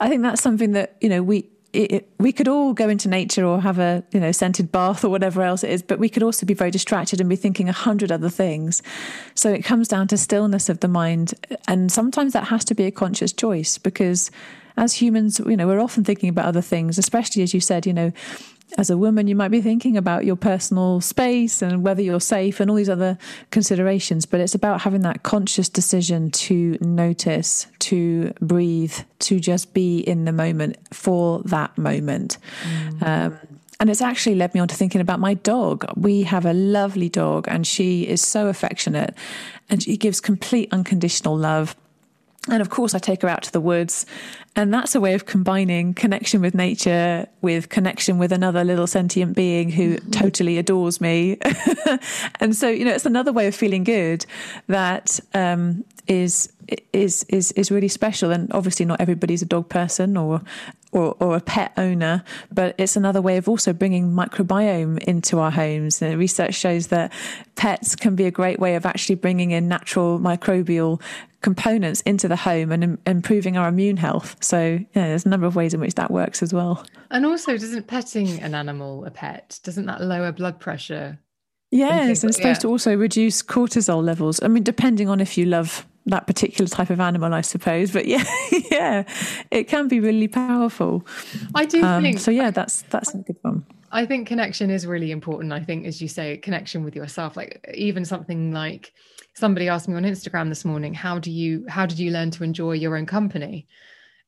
I 0.00 0.08
think 0.08 0.22
that's 0.22 0.42
something 0.42 0.72
that, 0.72 0.96
you 1.00 1.08
know, 1.08 1.22
we, 1.22 1.50
it, 1.72 2.10
we 2.18 2.32
could 2.32 2.48
all 2.48 2.72
go 2.72 2.88
into 2.88 3.08
nature 3.08 3.44
or 3.44 3.60
have 3.60 3.78
a 3.78 4.02
you 4.12 4.20
know 4.20 4.32
scented 4.32 4.72
bath 4.72 5.04
or 5.04 5.10
whatever 5.10 5.42
else 5.42 5.62
it 5.62 5.70
is 5.70 5.82
but 5.82 5.98
we 5.98 6.08
could 6.08 6.22
also 6.22 6.46
be 6.46 6.54
very 6.54 6.70
distracted 6.70 7.20
and 7.20 7.28
be 7.28 7.36
thinking 7.36 7.68
a 7.68 7.72
hundred 7.72 8.10
other 8.10 8.30
things 8.30 8.82
so 9.34 9.52
it 9.52 9.62
comes 9.62 9.86
down 9.86 10.08
to 10.08 10.16
stillness 10.16 10.70
of 10.70 10.80
the 10.80 10.88
mind 10.88 11.34
and 11.68 11.92
sometimes 11.92 12.32
that 12.32 12.44
has 12.44 12.64
to 12.64 12.74
be 12.74 12.84
a 12.84 12.90
conscious 12.90 13.32
choice 13.32 13.76
because 13.76 14.30
as 14.78 14.94
humans 14.94 15.38
you 15.40 15.56
know 15.56 15.66
we're 15.66 15.80
often 15.80 16.02
thinking 16.02 16.30
about 16.30 16.46
other 16.46 16.62
things 16.62 16.96
especially 16.96 17.42
as 17.42 17.52
you 17.52 17.60
said 17.60 17.84
you 17.84 17.92
know 17.92 18.10
as 18.78 18.90
a 18.90 18.96
woman, 18.96 19.26
you 19.26 19.36
might 19.36 19.50
be 19.50 19.60
thinking 19.60 19.96
about 19.96 20.24
your 20.24 20.36
personal 20.36 21.00
space 21.00 21.62
and 21.62 21.82
whether 21.82 22.02
you're 22.02 22.20
safe 22.20 22.60
and 22.60 22.68
all 22.70 22.76
these 22.76 22.88
other 22.88 23.16
considerations. 23.50 24.26
But 24.26 24.40
it's 24.40 24.54
about 24.54 24.82
having 24.82 25.02
that 25.02 25.22
conscious 25.22 25.68
decision 25.68 26.30
to 26.32 26.76
notice, 26.80 27.66
to 27.80 28.32
breathe, 28.40 28.94
to 29.20 29.40
just 29.40 29.72
be 29.72 30.00
in 30.00 30.24
the 30.24 30.32
moment 30.32 30.76
for 30.92 31.40
that 31.44 31.76
moment. 31.78 32.38
Mm. 32.62 33.06
Um, 33.06 33.38
and 33.78 33.90
it's 33.90 34.02
actually 34.02 34.36
led 34.36 34.54
me 34.54 34.60
on 34.60 34.68
to 34.68 34.74
thinking 34.74 35.00
about 35.00 35.20
my 35.20 35.34
dog. 35.34 35.84
We 35.96 36.22
have 36.22 36.46
a 36.46 36.54
lovely 36.54 37.10
dog, 37.10 37.46
and 37.48 37.66
she 37.66 38.06
is 38.08 38.22
so 38.22 38.48
affectionate 38.48 39.14
and 39.68 39.82
she 39.82 39.96
gives 39.96 40.20
complete 40.20 40.68
unconditional 40.72 41.36
love. 41.36 41.76
And 42.48 42.60
of 42.60 42.70
course, 42.70 42.94
I 42.94 42.98
take 42.98 43.22
her 43.22 43.28
out 43.28 43.42
to 43.44 43.52
the 43.52 43.60
woods 43.60 44.06
and 44.56 44.72
that's 44.72 44.94
a 44.94 45.00
way 45.00 45.12
of 45.12 45.26
combining 45.26 45.92
connection 45.92 46.40
with 46.40 46.54
nature 46.54 47.26
with 47.42 47.68
connection 47.68 48.16
with 48.16 48.32
another 48.32 48.64
little 48.64 48.86
sentient 48.86 49.36
being 49.36 49.70
who 49.70 49.96
mm-hmm. 49.96 50.10
totally 50.10 50.56
adores 50.56 50.98
me. 50.98 51.38
and 52.40 52.56
so, 52.56 52.68
you 52.68 52.86
know, 52.86 52.92
it's 52.92 53.04
another 53.04 53.32
way 53.32 53.46
of 53.46 53.54
feeling 53.54 53.84
good 53.84 54.24
that 54.68 55.20
um, 55.34 55.84
is 56.08 56.50
is 56.94 57.24
is 57.24 57.52
is 57.52 57.70
really 57.70 57.88
special. 57.88 58.30
And 58.30 58.50
obviously, 58.52 58.86
not 58.86 59.00
everybody's 59.00 59.42
a 59.42 59.46
dog 59.46 59.68
person 59.68 60.16
or 60.16 60.40
or, 60.96 61.14
or 61.20 61.36
a 61.36 61.40
pet 61.40 61.72
owner, 61.76 62.24
but 62.50 62.74
it's 62.78 62.96
another 62.96 63.20
way 63.20 63.36
of 63.36 63.48
also 63.48 63.74
bringing 63.74 64.12
microbiome 64.12 64.98
into 65.04 65.38
our 65.38 65.50
homes. 65.50 66.00
And 66.00 66.18
research 66.18 66.54
shows 66.54 66.86
that 66.86 67.12
pets 67.54 67.94
can 67.94 68.16
be 68.16 68.24
a 68.24 68.30
great 68.30 68.58
way 68.58 68.76
of 68.76 68.86
actually 68.86 69.16
bringing 69.16 69.50
in 69.50 69.68
natural 69.68 70.18
microbial 70.18 71.02
components 71.42 72.00
into 72.00 72.28
the 72.28 72.36
home 72.36 72.72
and 72.72 72.82
Im- 72.82 72.98
improving 73.06 73.58
our 73.58 73.68
immune 73.68 73.98
health. 73.98 74.42
So, 74.42 74.78
yeah, 74.94 75.08
there's 75.08 75.26
a 75.26 75.28
number 75.28 75.46
of 75.46 75.54
ways 75.54 75.74
in 75.74 75.80
which 75.80 75.94
that 75.94 76.10
works 76.10 76.42
as 76.42 76.54
well. 76.54 76.84
And 77.10 77.26
also, 77.26 77.52
doesn't 77.52 77.86
petting 77.86 78.40
an 78.40 78.54
animal 78.54 79.04
a 79.04 79.10
pet, 79.10 79.60
doesn't 79.62 79.84
that 79.84 80.00
lower 80.00 80.32
blood 80.32 80.58
pressure? 80.58 81.18
Yes, 81.70 82.00
and 82.00 82.10
it's 82.10 82.20
supposed 82.20 82.40
yeah. 82.40 82.54
to 82.54 82.68
also 82.68 82.96
reduce 82.96 83.42
cortisol 83.42 84.02
levels. 84.02 84.42
I 84.42 84.48
mean, 84.48 84.62
depending 84.62 85.10
on 85.10 85.20
if 85.20 85.36
you 85.36 85.44
love 85.44 85.86
that 86.06 86.26
particular 86.26 86.68
type 86.68 86.90
of 86.90 87.00
animal, 87.00 87.34
I 87.34 87.40
suppose. 87.40 87.92
But 87.92 88.06
yeah, 88.06 88.24
yeah, 88.70 89.04
it 89.50 89.64
can 89.64 89.88
be 89.88 90.00
really 90.00 90.28
powerful. 90.28 91.06
I 91.54 91.64
do 91.64 91.82
um, 91.82 92.02
think 92.02 92.18
so. 92.18 92.30
Yeah, 92.30 92.50
that's 92.50 92.82
that's 92.82 93.14
a 93.14 93.18
good 93.18 93.36
one. 93.42 93.66
I 93.92 94.04
think 94.06 94.26
connection 94.26 94.70
is 94.70 94.86
really 94.86 95.10
important. 95.10 95.52
I 95.52 95.60
think, 95.60 95.86
as 95.86 96.00
you 96.00 96.08
say, 96.08 96.36
connection 96.38 96.84
with 96.84 96.96
yourself. 96.96 97.36
Like 97.36 97.64
even 97.74 98.04
something 98.04 98.52
like 98.52 98.92
somebody 99.34 99.68
asked 99.68 99.88
me 99.88 99.94
on 99.94 100.04
Instagram 100.04 100.48
this 100.48 100.64
morning, 100.64 100.94
how 100.94 101.18
do 101.18 101.30
you 101.30 101.66
how 101.68 101.86
did 101.86 101.98
you 101.98 102.10
learn 102.10 102.30
to 102.32 102.44
enjoy 102.44 102.72
your 102.72 102.96
own 102.96 103.06
company? 103.06 103.66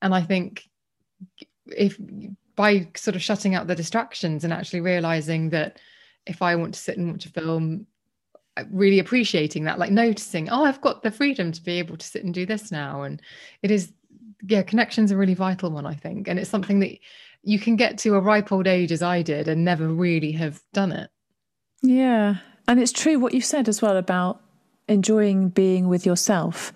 And 0.02 0.14
I 0.14 0.22
think 0.22 0.68
if 1.66 1.98
by 2.56 2.88
sort 2.96 3.14
of 3.14 3.22
shutting 3.22 3.54
out 3.54 3.66
the 3.66 3.74
distractions 3.74 4.42
and 4.42 4.52
actually 4.52 4.80
realizing 4.80 5.50
that 5.50 5.78
if 6.26 6.42
I 6.42 6.56
want 6.56 6.74
to 6.74 6.80
sit 6.80 6.98
and 6.98 7.12
watch 7.12 7.24
a 7.26 7.30
film, 7.30 7.86
really 8.70 8.98
appreciating 8.98 9.64
that, 9.64 9.78
like 9.78 9.90
noticing, 9.90 10.48
oh, 10.48 10.64
I've 10.64 10.80
got 10.80 11.02
the 11.02 11.10
freedom 11.10 11.52
to 11.52 11.62
be 11.62 11.78
able 11.78 11.96
to 11.96 12.06
sit 12.06 12.24
and 12.24 12.32
do 12.32 12.46
this 12.46 12.70
now. 12.72 13.02
And 13.02 13.20
it 13.62 13.70
is, 13.70 13.92
yeah, 14.46 14.62
connection's 14.62 15.10
a 15.10 15.16
really 15.16 15.34
vital 15.34 15.70
one, 15.70 15.86
I 15.86 15.94
think. 15.94 16.28
And 16.28 16.38
it's 16.38 16.50
something 16.50 16.80
that 16.80 16.98
you 17.42 17.58
can 17.58 17.76
get 17.76 17.98
to 17.98 18.14
a 18.14 18.20
ripe 18.20 18.52
old 18.52 18.66
age 18.66 18.92
as 18.92 19.02
I 19.02 19.22
did 19.22 19.48
and 19.48 19.64
never 19.64 19.88
really 19.88 20.32
have 20.32 20.60
done 20.72 20.92
it. 20.92 21.10
Yeah. 21.82 22.36
And 22.66 22.80
it's 22.80 22.92
true 22.92 23.18
what 23.18 23.34
you 23.34 23.40
said 23.40 23.68
as 23.68 23.80
well 23.80 23.96
about 23.96 24.40
enjoying 24.88 25.48
being 25.48 25.88
with 25.88 26.04
yourself. 26.04 26.72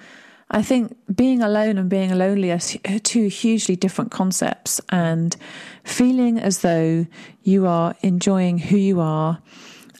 I 0.55 0.61
think 0.62 0.95
being 1.14 1.40
alone 1.40 1.79
and 1.79 1.88
being 1.88 2.14
lonely 2.14 2.53
are 2.53 2.59
two 2.59 3.29
hugely 3.29 3.75
different 3.75 4.11
concepts, 4.11 4.83
and 4.90 5.35
feeling 5.83 6.38
as 6.38 6.59
though 6.59 7.07
you 7.42 7.66
are 7.66 7.95
enjoying 8.03 8.59
who 8.59 8.77
you 8.77 9.01
are. 9.01 9.40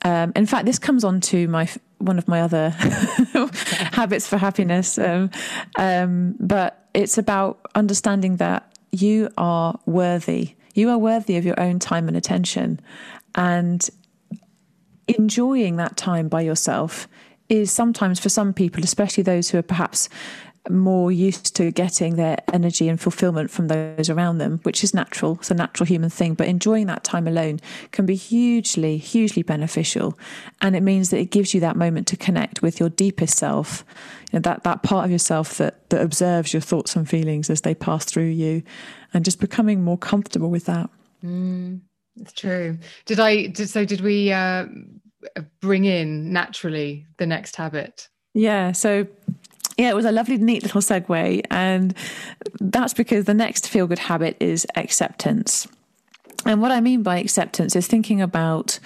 Um, 0.05 0.33
in 0.35 0.47
fact, 0.47 0.67
this 0.67 0.79
comes 0.79 1.05
on 1.05 1.21
to 1.23 1.49
my 1.49 1.69
one 1.99 2.19
of 2.19 2.27
my 2.27 2.41
other 2.41 2.71
habits 3.93 4.27
for 4.27 4.37
happiness, 4.37 4.99
um, 4.99 5.31
um, 5.77 6.35
but 6.41 6.89
it's 6.95 7.17
about 7.17 7.61
understanding 7.75 8.37
that 8.37 8.77
you 8.91 9.29
are 9.39 9.79
worthy. 9.87 10.57
You 10.75 10.91
are 10.91 10.99
worthy 10.99 11.37
of 11.37 11.45
your 11.45 11.59
own 11.61 11.79
time 11.79 12.09
and 12.09 12.17
attention, 12.17 12.81
and 13.35 13.89
enjoying 15.07 15.77
that 15.77 15.97
time 15.97 16.29
by 16.29 16.41
yourself 16.41 17.07
is 17.49 17.71
sometimes 17.71 18.19
for 18.19 18.29
some 18.29 18.53
people, 18.53 18.83
especially 18.83 19.23
those 19.23 19.51
who 19.51 19.59
are 19.59 19.63
perhaps 19.63 20.09
more 20.71 21.11
used 21.11 21.57
to 21.57 21.71
getting 21.73 22.17
their 22.17 22.39
energy 22.53 22.89
and 22.89 23.01
fulfillment 23.01 23.51
from 23.51 23.69
those 23.69 24.09
around 24.09 24.39
them, 24.39 24.61
which 24.63 24.85
is 24.85 24.95
natural. 24.95 25.35
It's 25.41 25.51
a 25.51 25.55
natural 25.55 25.87
human 25.87 26.11
thing. 26.11 26.35
But 26.35 26.47
enjoying 26.47 26.87
that 26.87 27.03
time 27.03 27.27
alone 27.27 27.61
can 27.91 28.07
be 28.07 28.15
hugely, 28.15 28.97
hugely 28.97 29.43
beneficial. 29.43 30.17
And 30.61 30.77
it 30.77 30.83
means 30.83 31.11
that 31.11 31.19
it 31.19 31.31
gives 31.31 31.53
you 31.53 31.61
that 31.61 31.77
moment 31.77 32.07
to 32.09 32.17
connect 32.17 32.63
with 32.63 32.79
your 32.79 32.89
deepest 32.89 33.37
self, 33.37 33.85
you 34.31 34.39
know, 34.39 34.43
that, 34.43 34.63
that 34.63 34.83
part 34.83 35.05
of 35.05 35.11
yourself 35.11 35.59
that, 35.59 35.91
that 35.91 36.01
observes 36.01 36.53
your 36.53 36.63
thoughts 36.63 36.95
and 36.95 37.09
feelings 37.09 37.51
as 37.51 37.63
they 37.63 37.75
pass 37.75 38.05
through 38.05 38.29
you, 38.29 38.63
and 39.13 39.25
just 39.25 39.41
becoming 39.41 39.83
more 39.83 39.99
comfortable 39.99 40.51
with 40.51 40.67
that. 40.67 40.89
Mm, 41.25 41.81
it's 42.21 42.33
true. 42.33 42.79
Did 43.07 43.19
I, 43.19 43.47
did, 43.47 43.69
so 43.69 43.85
did 43.85 44.01
we, 44.01 44.33
uh, 44.33 44.67
bring 45.61 45.85
in 45.85 46.33
naturally 46.33 47.07
the 47.19 47.27
next 47.27 47.57
habit? 47.57 48.09
Yeah. 48.35 48.73
So 48.73 49.07
yeah, 49.83 49.91
it 49.91 49.97
was 49.97 50.05
a 50.05 50.13
lovely, 50.13 50.39
neat 50.39 50.63
little 50.63 50.81
segue. 50.81 51.45
And 51.51 51.95
that's 52.61 52.95
because 52.95 53.25
the 53.25 53.35
next 53.35 53.69
feel 53.69 53.87
good 53.87 53.99
habit 53.99 54.37
is 54.39 54.67
acceptance. 54.77 55.67
And 56.47 56.61
what 56.63 56.71
I 56.71 56.81
mean 56.81 57.03
by 57.03 57.19
acceptance 57.19 57.75
is 57.77 57.87
thinking 57.87 58.21
about 58.21 58.79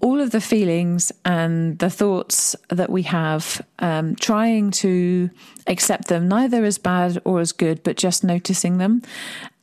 all 0.00 0.20
of 0.20 0.30
the 0.30 0.40
feelings 0.40 1.10
and 1.24 1.76
the 1.80 1.90
thoughts 1.90 2.54
that 2.68 2.88
we 2.88 3.02
have, 3.02 3.60
um, 3.80 4.14
trying 4.14 4.70
to 4.70 5.28
accept 5.66 6.06
them, 6.06 6.28
neither 6.28 6.64
as 6.64 6.78
bad 6.78 7.20
or 7.24 7.40
as 7.40 7.50
good, 7.50 7.82
but 7.82 7.96
just 7.96 8.22
noticing 8.22 8.78
them 8.78 9.02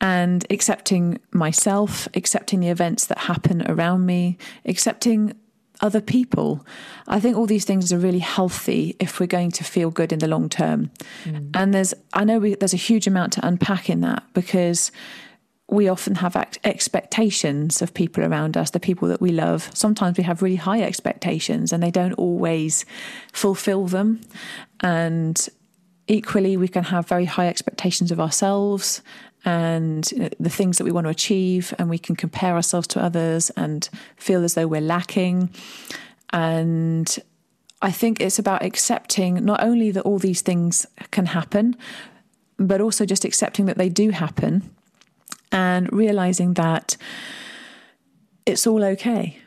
and 0.00 0.46
accepting 0.50 1.18
myself, 1.32 2.06
accepting 2.14 2.60
the 2.60 2.68
events 2.68 3.06
that 3.06 3.16
happen 3.16 3.62
around 3.70 4.04
me, 4.04 4.36
accepting 4.66 5.32
other 5.80 6.00
people. 6.00 6.64
I 7.06 7.20
think 7.20 7.36
all 7.36 7.46
these 7.46 7.64
things 7.64 7.92
are 7.92 7.98
really 7.98 8.18
healthy 8.18 8.96
if 8.98 9.20
we're 9.20 9.26
going 9.26 9.50
to 9.52 9.64
feel 9.64 9.90
good 9.90 10.12
in 10.12 10.18
the 10.18 10.28
long 10.28 10.48
term. 10.48 10.90
Mm. 11.24 11.50
And 11.54 11.74
there's, 11.74 11.94
I 12.12 12.24
know 12.24 12.38
we, 12.38 12.54
there's 12.54 12.74
a 12.74 12.78
huge 12.78 13.06
amount 13.06 13.34
to 13.34 13.46
unpack 13.46 13.90
in 13.90 14.00
that 14.00 14.22
because 14.32 14.90
we 15.68 15.88
often 15.88 16.14
have 16.16 16.36
expectations 16.62 17.82
of 17.82 17.92
people 17.92 18.24
around 18.24 18.56
us, 18.56 18.70
the 18.70 18.78
people 18.78 19.08
that 19.08 19.20
we 19.20 19.32
love. 19.32 19.68
Sometimes 19.74 20.16
we 20.16 20.22
have 20.22 20.40
really 20.40 20.56
high 20.56 20.80
expectations 20.80 21.72
and 21.72 21.82
they 21.82 21.90
don't 21.90 22.12
always 22.12 22.84
fulfill 23.32 23.86
them. 23.86 24.20
And 24.80 25.48
equally, 26.08 26.56
we 26.56 26.68
can 26.68 26.84
have 26.84 27.08
very 27.08 27.24
high 27.24 27.48
expectations 27.48 28.10
of 28.12 28.20
ourselves 28.20 29.02
and 29.44 30.04
the 30.40 30.50
things 30.50 30.78
that 30.78 30.84
we 30.84 30.90
want 30.90 31.04
to 31.06 31.10
achieve, 31.10 31.72
and 31.78 31.88
we 31.88 31.98
can 31.98 32.16
compare 32.16 32.54
ourselves 32.54 32.88
to 32.88 33.00
others 33.00 33.50
and 33.50 33.88
feel 34.16 34.42
as 34.42 34.54
though 34.54 34.66
we're 34.66 34.80
lacking. 34.80 35.50
And 36.32 37.16
I 37.80 37.92
think 37.92 38.20
it's 38.20 38.38
about 38.38 38.64
accepting 38.64 39.44
not 39.44 39.62
only 39.62 39.92
that 39.92 40.02
all 40.02 40.18
these 40.18 40.42
things 40.42 40.86
can 41.10 41.26
happen, 41.26 41.76
but 42.58 42.80
also 42.80 43.04
just 43.04 43.24
accepting 43.24 43.66
that 43.66 43.78
they 43.78 43.88
do 43.88 44.10
happen 44.10 44.68
and 45.52 45.92
realizing 45.92 46.54
that 46.54 46.96
it's 48.46 48.66
all 48.66 48.82
okay. 48.82 49.38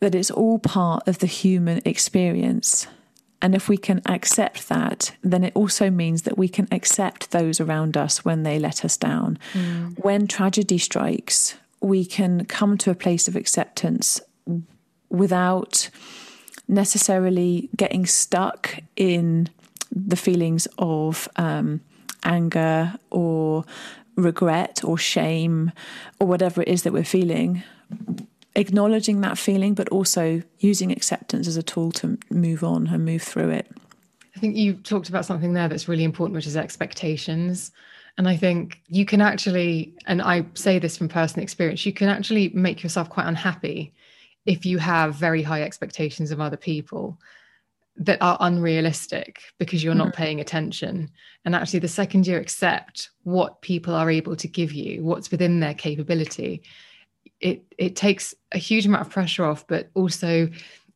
that 0.00 0.14
it's 0.14 0.30
all 0.30 0.58
part 0.58 1.06
of 1.08 1.18
the 1.18 1.26
human 1.26 1.80
experience. 1.84 2.86
And 3.42 3.54
if 3.54 3.68
we 3.68 3.76
can 3.76 4.00
accept 4.06 4.68
that, 4.68 5.14
then 5.22 5.44
it 5.44 5.52
also 5.54 5.90
means 5.90 6.22
that 6.22 6.38
we 6.38 6.48
can 6.48 6.66
accept 6.72 7.30
those 7.30 7.60
around 7.60 7.96
us 7.96 8.24
when 8.24 8.42
they 8.42 8.58
let 8.58 8.84
us 8.84 8.96
down. 8.96 9.38
Mm. 9.52 10.02
When 10.02 10.26
tragedy 10.26 10.78
strikes, 10.78 11.56
we 11.80 12.04
can 12.04 12.46
come 12.46 12.78
to 12.78 12.90
a 12.90 12.94
place 12.94 13.28
of 13.28 13.36
acceptance 13.36 14.20
without 15.10 15.90
necessarily 16.68 17.68
getting 17.76 18.06
stuck 18.06 18.78
in 18.96 19.48
the 19.94 20.16
feelings 20.16 20.66
of 20.78 21.28
um, 21.36 21.80
anger 22.24 22.94
or 23.10 23.64
regret 24.16 24.82
or 24.82 24.98
shame 24.98 25.70
or 26.18 26.26
whatever 26.26 26.62
it 26.62 26.68
is 26.68 26.82
that 26.82 26.92
we're 26.92 27.04
feeling 27.04 27.62
acknowledging 28.56 29.20
that 29.20 29.38
feeling, 29.38 29.74
but 29.74 29.88
also 29.90 30.42
using 30.58 30.90
acceptance 30.90 31.46
as 31.46 31.56
a 31.56 31.62
tool 31.62 31.92
to 31.92 32.18
move 32.30 32.64
on 32.64 32.88
and 32.88 33.04
move 33.04 33.22
through 33.22 33.50
it. 33.50 33.70
I 34.34 34.38
think 34.40 34.56
you 34.56 34.74
talked 34.74 35.08
about 35.08 35.24
something 35.24 35.52
there 35.52 35.68
that's 35.68 35.88
really 35.88 36.04
important, 36.04 36.34
which 36.34 36.46
is 36.46 36.56
expectations. 36.56 37.70
And 38.18 38.28
I 38.28 38.36
think 38.36 38.80
you 38.88 39.04
can 39.04 39.20
actually, 39.20 39.94
and 40.06 40.20
I 40.20 40.46
say 40.54 40.78
this 40.78 40.96
from 40.96 41.08
personal 41.08 41.42
experience, 41.42 41.86
you 41.86 41.92
can 41.92 42.08
actually 42.08 42.48
make 42.50 42.82
yourself 42.82 43.08
quite 43.08 43.26
unhappy 43.26 43.92
if 44.46 44.64
you 44.64 44.78
have 44.78 45.14
very 45.14 45.42
high 45.42 45.62
expectations 45.62 46.30
of 46.30 46.40
other 46.40 46.56
people 46.56 47.18
that 47.98 48.20
are 48.20 48.36
unrealistic 48.40 49.40
because 49.58 49.82
you're 49.82 49.94
not 49.94 50.08
mm. 50.08 50.16
paying 50.16 50.40
attention. 50.40 51.10
And 51.44 51.54
actually, 51.54 51.80
the 51.80 51.88
second 51.88 52.26
you 52.26 52.36
accept 52.36 53.10
what 53.22 53.62
people 53.62 53.94
are 53.94 54.10
able 54.10 54.36
to 54.36 54.48
give 54.48 54.72
you, 54.72 55.02
what's 55.02 55.30
within 55.30 55.60
their 55.60 55.74
capability, 55.74 56.62
it 57.40 57.64
it 57.78 57.96
takes 57.96 58.34
a 58.52 58.58
huge 58.58 58.86
amount 58.86 59.06
of 59.06 59.12
pressure 59.12 59.44
off, 59.44 59.66
but 59.66 59.90
also 59.94 60.48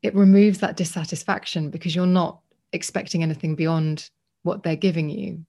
it 0.03 0.15
removes 0.15 0.59
that 0.59 0.77
dissatisfaction 0.77 1.71
because 1.71 1.95
you're 1.95 2.07
not 2.07 2.41
expecting 2.73 3.23
anything 3.23 3.55
beyond 3.55 4.11
what 4.43 4.63
they're 4.63 4.77
giving 4.77 5.11
you. 5.11 5.45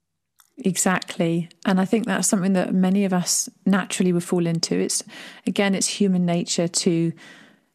Exactly. 0.58 1.50
And 1.66 1.80
I 1.80 1.86
think 1.86 2.06
that's 2.06 2.28
something 2.28 2.54
that 2.54 2.74
many 2.74 3.06
of 3.06 3.14
us 3.14 3.50
naturally 3.66 4.14
would 4.14 4.24
fall 4.24 4.46
into. 4.46 4.78
It's 4.78 5.04
again, 5.48 5.74
it's 5.74 5.88
human 5.88 6.26
nature 6.26 6.68
to 6.68 7.14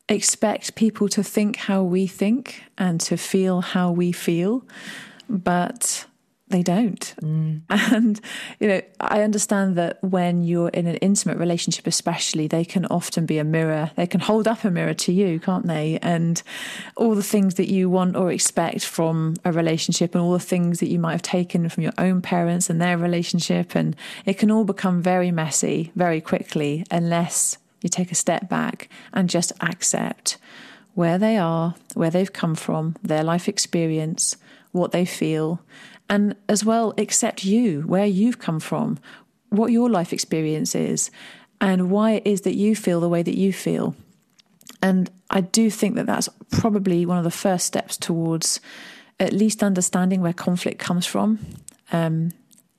expect 0.09 0.76
people 0.76 1.09
to 1.09 1.22
think 1.22 1.57
how 1.57 1.83
we 1.83 2.07
think 2.07 2.62
and 2.79 3.00
to 3.00 3.16
feel 3.16 3.61
how 3.61 3.90
we 3.90 4.12
feel. 4.12 4.64
But 5.29 6.07
they 6.48 6.62
don't. 6.62 7.14
Mm. 7.20 7.62
And, 7.68 8.20
you 8.61 8.68
know, 8.68 8.80
I 9.00 9.22
understand 9.22 9.76
that 9.76 10.02
when 10.02 10.44
you're 10.44 10.68
in 10.68 10.87
an 10.87 10.96
intimate 10.96 11.38
relationship, 11.38 11.87
especially, 11.88 12.46
they 12.46 12.64
can 12.64 12.87
often 12.87 13.26
be 13.26 13.38
a 13.38 13.44
mirror. 13.44 13.90
They 13.96 14.06
can 14.06 14.20
hold 14.20 14.46
up 14.46 14.62
a 14.64 14.70
mirror 14.70 14.94
to 14.94 15.12
you, 15.12 15.40
can't 15.40 15.66
they? 15.66 15.98
And 16.02 16.40
all 16.96 17.16
the 17.16 17.22
things 17.22 17.54
that 17.54 17.68
you 17.68 17.90
want 17.90 18.14
or 18.14 18.30
expect 18.30 18.85
from 18.85 19.35
a 19.44 19.50
relationship 19.50 20.14
and 20.14 20.22
all 20.22 20.32
the 20.32 20.38
things 20.38 20.78
that 20.78 20.88
you 20.88 21.00
might 21.00 21.12
have 21.12 21.22
taken 21.22 21.68
from 21.68 21.82
your 21.82 21.94
own 21.98 22.22
parents 22.22 22.70
and 22.70 22.80
their 22.80 22.96
relationship. 22.96 23.74
And 23.74 23.96
it 24.24 24.38
can 24.38 24.50
all 24.50 24.64
become 24.64 25.02
very 25.02 25.32
messy 25.32 25.90
very 25.96 26.20
quickly 26.20 26.85
unless 26.92 27.59
you 27.80 27.88
take 27.88 28.12
a 28.12 28.16
step 28.16 28.48
back 28.48 28.88
and 29.12 29.28
just 29.28 29.52
accept 29.61 30.38
where 30.94 31.18
they 31.18 31.37
are, 31.38 31.74
where 31.94 32.11
they've 32.11 32.32
come 32.32 32.54
from, 32.54 32.94
their 33.02 33.24
life 33.24 33.48
experience, 33.48 34.37
what 34.72 34.92
they 34.92 35.04
feel 35.04 35.61
and 36.09 36.37
as 36.49 36.64
well 36.64 36.95
accept 36.99 37.45
you, 37.45 37.83
where 37.83 38.07
you've 38.07 38.38
come 38.38 38.61
from, 38.61 38.99
what 39.51 39.73
your 39.73 39.90
life 39.90 40.12
experience 40.12 40.75
is, 40.75 41.11
and 41.61 41.90
why 41.90 42.12
it 42.12 42.27
is 42.27 42.42
that 42.42 42.55
you 42.55 42.77
feel 42.77 43.01
the 43.01 43.09
way 43.09 43.23
that 43.23 43.37
you 43.37 43.53
feel. 43.53 43.95
And 44.83 45.11
I 45.31 45.40
do 45.40 45.71
think 45.71 45.95
that 45.97 46.07
that's 46.07 46.29
probably 46.51 47.07
one 47.07 47.19
of 47.19 47.25
the 47.25 47.31
first 47.31 47.66
steps 47.66 47.97
towards 47.97 48.61
at 49.19 49.33
least 49.33 49.62
understanding 49.62 50.21
where 50.21 50.33
conflict 50.33 50.79
comes 50.79 51.07
from 51.07 51.38
um, 51.92 52.33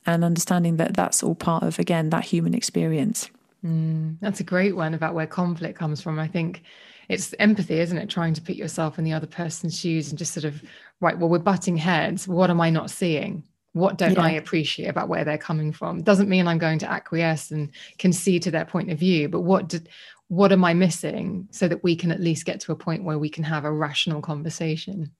and 0.06 0.24
understanding 0.24 0.78
that 0.78 0.96
that's 0.96 1.24
all 1.24 1.36
part 1.36 1.64
of, 1.64 1.80
again, 1.80 2.12
that 2.12 2.26
human 2.26 2.54
experience. 2.54 3.30
Mm, 3.66 4.18
that's 4.22 4.40
a 4.40 4.44
great 4.44 4.76
one 4.76 4.94
about 4.94 5.16
where 5.16 5.28
conflict 5.28 5.78
comes 5.78 6.00
from. 6.02 6.20
I 6.20 6.28
think 6.28 6.62
it's 7.10 7.34
empathy, 7.40 7.80
isn't 7.80 7.98
it? 7.98 8.10
Trying 8.10 8.36
to 8.36 8.42
put 8.42 8.56
yourself 8.56 9.00
in 9.00 9.04
the 9.04 9.14
other 9.14 9.28
person's 9.28 9.78
shoes 9.78 10.10
and 10.10 10.20
just 10.20 10.34
sort 10.34 10.44
of, 10.44 10.62
right, 11.00 11.18
well, 11.18 11.30
we're 11.30 11.40
butting 11.40 11.78
heads. 11.78 12.28
What 12.28 12.50
am 12.50 12.62
I 12.62 12.70
not 12.70 12.90
seeing? 12.90 13.44
What 13.74 13.98
don't 13.98 14.14
yeah. 14.14 14.24
I 14.24 14.32
appreciate 14.32 14.88
about 14.88 15.08
where 15.08 15.24
they're 15.24 15.38
coming 15.38 15.72
from? 15.72 16.02
Doesn't 16.02 16.30
mean 16.30 16.48
I'm 16.48 16.58
going 16.58 16.80
to 16.80 16.90
acquiesce 16.90 17.52
and 17.52 17.70
concede 18.00 18.42
to 18.44 18.52
their 18.52 18.66
point 18.66 18.92
of 18.92 18.98
view, 18.98 19.30
but 19.30 19.42
what 19.42 19.68
did 19.68 19.90
what 20.30 20.52
am 20.52 20.66
I 20.66 20.74
missing 20.74 21.48
so 21.52 21.68
that 21.68 21.84
we 21.84 21.96
can 21.96 22.12
at 22.12 22.20
least 22.20 22.46
get 22.46 22.60
to 22.62 22.72
a 22.72 22.76
point 22.76 23.04
where 23.04 23.18
we 23.18 23.30
can 23.30 23.44
have 23.46 23.64
a 23.64 23.72
rational 23.72 24.22
conversation? 24.22 25.12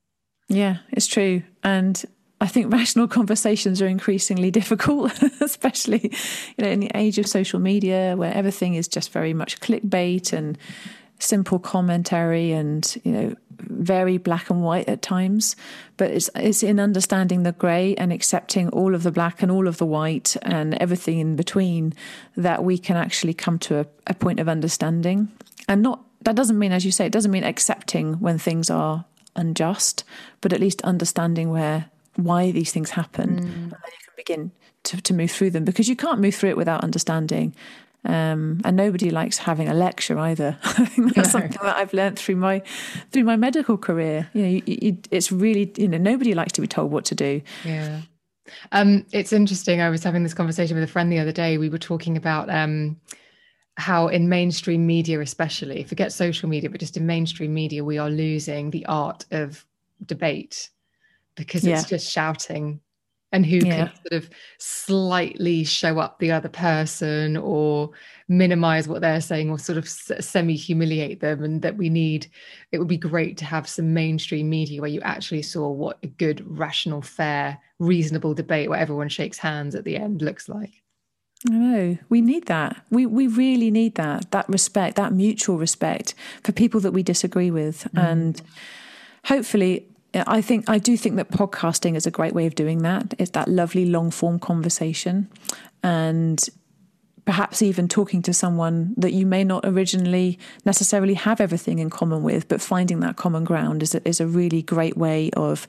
Yeah, 0.48 0.78
it's 0.90 1.06
true. 1.06 1.42
And 1.62 2.04
I 2.40 2.46
think 2.46 2.72
rational 2.72 3.08
conversations 3.18 3.80
are 3.80 3.86
increasingly 3.86 4.50
difficult, 4.50 5.12
especially 5.40 6.12
you 6.56 6.64
know 6.64 6.70
in 6.70 6.80
the 6.80 6.90
age 6.94 7.18
of 7.18 7.26
social 7.26 7.60
media 7.60 8.14
where 8.16 8.34
everything 8.34 8.74
is 8.74 8.88
just 8.88 9.12
very 9.12 9.34
much 9.34 9.60
clickbait 9.60 10.32
and 10.32 10.58
simple 11.20 11.58
commentary 11.58 12.52
and 12.52 12.96
you 13.04 13.12
know 13.12 13.34
very 13.60 14.18
black 14.18 14.50
and 14.50 14.62
white 14.62 14.88
at 14.88 15.02
times 15.02 15.56
but 15.96 16.10
it's 16.10 16.30
it's 16.36 16.62
in 16.62 16.78
understanding 16.78 17.42
the 17.42 17.52
gray 17.52 17.94
and 17.96 18.12
accepting 18.12 18.68
all 18.70 18.94
of 18.94 19.02
the 19.02 19.10
black 19.10 19.42
and 19.42 19.50
all 19.50 19.66
of 19.66 19.78
the 19.78 19.86
white 19.86 20.36
and 20.42 20.74
everything 20.74 21.18
in 21.18 21.36
between 21.36 21.92
that 22.36 22.64
we 22.64 22.78
can 22.78 22.96
actually 22.96 23.34
come 23.34 23.58
to 23.58 23.80
a, 23.80 23.86
a 24.06 24.14
point 24.14 24.40
of 24.40 24.48
understanding 24.48 25.28
and 25.68 25.82
not 25.82 26.04
that 26.22 26.36
doesn't 26.36 26.58
mean 26.58 26.72
as 26.72 26.84
you 26.84 26.92
say 26.92 27.06
it 27.06 27.12
doesn't 27.12 27.30
mean 27.30 27.44
accepting 27.44 28.14
when 28.14 28.38
things 28.38 28.70
are 28.70 29.04
unjust 29.36 30.04
but 30.40 30.52
at 30.52 30.60
least 30.60 30.80
understanding 30.82 31.50
where 31.50 31.86
why 32.16 32.50
these 32.50 32.72
things 32.72 32.90
happen 32.90 33.36
mm. 33.36 33.42
and 33.42 33.72
then 33.72 33.92
you 33.92 34.04
can 34.04 34.14
begin 34.16 34.50
to, 34.82 35.00
to 35.00 35.12
move 35.12 35.30
through 35.30 35.50
them 35.50 35.64
because 35.64 35.88
you 35.88 35.96
can't 35.96 36.20
move 36.20 36.34
through 36.34 36.50
it 36.50 36.56
without 36.56 36.82
understanding 36.82 37.54
um, 38.08 38.60
and 38.64 38.76
nobody 38.76 39.10
likes 39.10 39.36
having 39.36 39.68
a 39.68 39.74
lecture 39.74 40.18
either. 40.18 40.58
I 40.64 40.86
think 40.86 41.14
that's 41.14 41.34
no. 41.34 41.40
something 41.40 41.58
that 41.62 41.76
I've 41.76 41.92
learned 41.92 42.18
through 42.18 42.36
my 42.36 42.62
through 43.12 43.24
my 43.24 43.36
medical 43.36 43.76
career. 43.76 44.28
You 44.32 44.42
know, 44.42 44.48
you, 44.48 44.62
you, 44.66 44.98
it's 45.10 45.30
really 45.30 45.72
you 45.76 45.86
know 45.86 45.98
nobody 45.98 46.34
likes 46.34 46.52
to 46.54 46.62
be 46.62 46.66
told 46.66 46.90
what 46.90 47.04
to 47.06 47.14
do. 47.14 47.42
Yeah, 47.64 48.00
um, 48.72 49.04
it's 49.12 49.32
interesting. 49.32 49.82
I 49.82 49.90
was 49.90 50.02
having 50.02 50.22
this 50.22 50.34
conversation 50.34 50.74
with 50.74 50.84
a 50.84 50.90
friend 50.90 51.12
the 51.12 51.18
other 51.18 51.32
day. 51.32 51.58
We 51.58 51.68
were 51.68 51.78
talking 51.78 52.16
about 52.16 52.48
um, 52.48 52.98
how 53.76 54.08
in 54.08 54.30
mainstream 54.30 54.86
media, 54.86 55.20
especially 55.20 55.84
forget 55.84 56.10
social 56.10 56.48
media, 56.48 56.70
but 56.70 56.80
just 56.80 56.96
in 56.96 57.06
mainstream 57.06 57.52
media, 57.52 57.84
we 57.84 57.98
are 57.98 58.10
losing 58.10 58.70
the 58.70 58.86
art 58.86 59.26
of 59.30 59.66
debate 60.04 60.70
because 61.36 61.64
it's 61.64 61.88
just 61.88 62.10
shouting 62.10 62.80
and 63.32 63.44
who 63.44 63.56
yeah. 63.56 63.88
can 63.88 63.90
sort 63.96 64.12
of 64.12 64.30
slightly 64.58 65.64
show 65.64 65.98
up 65.98 66.18
the 66.18 66.30
other 66.30 66.48
person 66.48 67.36
or 67.36 67.90
minimize 68.28 68.88
what 68.88 69.00
they're 69.00 69.20
saying 69.20 69.50
or 69.50 69.58
sort 69.58 69.78
of 69.78 69.88
semi 69.88 70.56
humiliate 70.56 71.20
them 71.20 71.42
and 71.42 71.62
that 71.62 71.76
we 71.76 71.88
need 71.88 72.26
it 72.72 72.78
would 72.78 72.88
be 72.88 72.96
great 72.96 73.36
to 73.36 73.44
have 73.44 73.68
some 73.68 73.92
mainstream 73.92 74.48
media 74.48 74.80
where 74.80 74.90
you 74.90 75.00
actually 75.02 75.42
saw 75.42 75.68
what 75.68 75.98
a 76.02 76.06
good 76.06 76.42
rational 76.46 77.02
fair 77.02 77.58
reasonable 77.78 78.34
debate 78.34 78.68
where 78.68 78.80
everyone 78.80 79.08
shakes 79.08 79.38
hands 79.38 79.74
at 79.74 79.84
the 79.84 79.96
end 79.96 80.22
looks 80.22 80.48
like 80.48 80.72
no, 81.44 81.96
we 82.08 82.20
need 82.20 82.46
that. 82.46 82.84
We 82.90 83.06
we 83.06 83.28
really 83.28 83.70
need 83.70 83.94
that. 83.94 84.32
That 84.32 84.48
respect, 84.48 84.96
that 84.96 85.12
mutual 85.12 85.56
respect 85.56 86.14
for 86.42 86.50
people 86.50 86.80
that 86.80 86.90
we 86.90 87.04
disagree 87.04 87.52
with, 87.52 87.86
mm. 87.94 88.02
and 88.02 88.42
hopefully 89.24 89.86
I 90.14 90.40
think 90.40 90.68
I 90.68 90.78
do 90.78 90.96
think 90.96 91.16
that 91.16 91.30
podcasting 91.30 91.94
is 91.94 92.06
a 92.06 92.10
great 92.10 92.32
way 92.32 92.46
of 92.46 92.54
doing 92.54 92.78
that. 92.82 93.14
It's 93.18 93.32
that 93.32 93.48
lovely 93.48 93.84
long 93.86 94.10
form 94.10 94.38
conversation, 94.38 95.30
and 95.82 96.48
perhaps 97.26 97.60
even 97.60 97.88
talking 97.88 98.22
to 98.22 98.32
someone 98.32 98.94
that 98.96 99.12
you 99.12 99.26
may 99.26 99.44
not 99.44 99.62
originally 99.66 100.38
necessarily 100.64 101.12
have 101.12 101.42
everything 101.42 101.78
in 101.78 101.90
common 101.90 102.22
with, 102.22 102.48
but 102.48 102.58
finding 102.58 103.00
that 103.00 103.16
common 103.16 103.44
ground 103.44 103.82
is 103.82 103.94
a, 103.94 104.08
is 104.08 104.18
a 104.18 104.26
really 104.26 104.62
great 104.62 104.96
way 104.96 105.28
of 105.36 105.68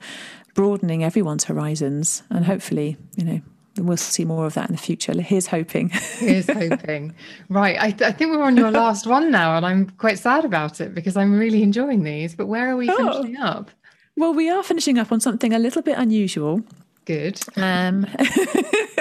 broadening 0.53 1.03
everyone's 1.03 1.43
horizons, 1.43 2.23
and 2.29 2.45
hopefully, 2.45 2.95
you 3.17 3.25
know, 3.25 3.41
we'll 3.77 3.97
see 3.97 4.25
more 4.25 4.45
of 4.45 4.53
that 4.53 4.69
in 4.69 4.75
the 4.75 4.81
future. 4.81 5.13
Here's 5.21 5.47
hoping. 5.47 5.89
Here's 5.89 6.47
hoping. 6.47 7.13
Right. 7.49 7.77
I, 7.79 7.91
th- 7.91 8.07
I, 8.07 8.11
think 8.11 8.31
we're 8.31 8.43
on 8.43 8.55
your 8.55 8.71
last 8.71 9.07
one 9.07 9.31
now, 9.31 9.57
and 9.57 9.65
I'm 9.65 9.89
quite 9.91 10.19
sad 10.19 10.45
about 10.45 10.79
it 10.79 10.93
because 10.93 11.17
I'm 11.17 11.37
really 11.37 11.63
enjoying 11.63 12.03
these. 12.03 12.35
But 12.35 12.45
where 12.45 12.69
are 12.69 12.77
we 12.77 12.89
oh. 12.89 12.95
finishing 12.95 13.37
up? 13.37 13.71
Well, 14.19 14.33
we 14.33 14.49
are 14.49 14.63
finishing 14.63 14.97
up 14.99 15.13
on 15.13 15.21
something 15.21 15.53
a 15.53 15.59
little 15.59 15.81
bit 15.81 15.97
unusual. 15.97 16.61
Good. 17.05 17.39
Um, 17.55 18.05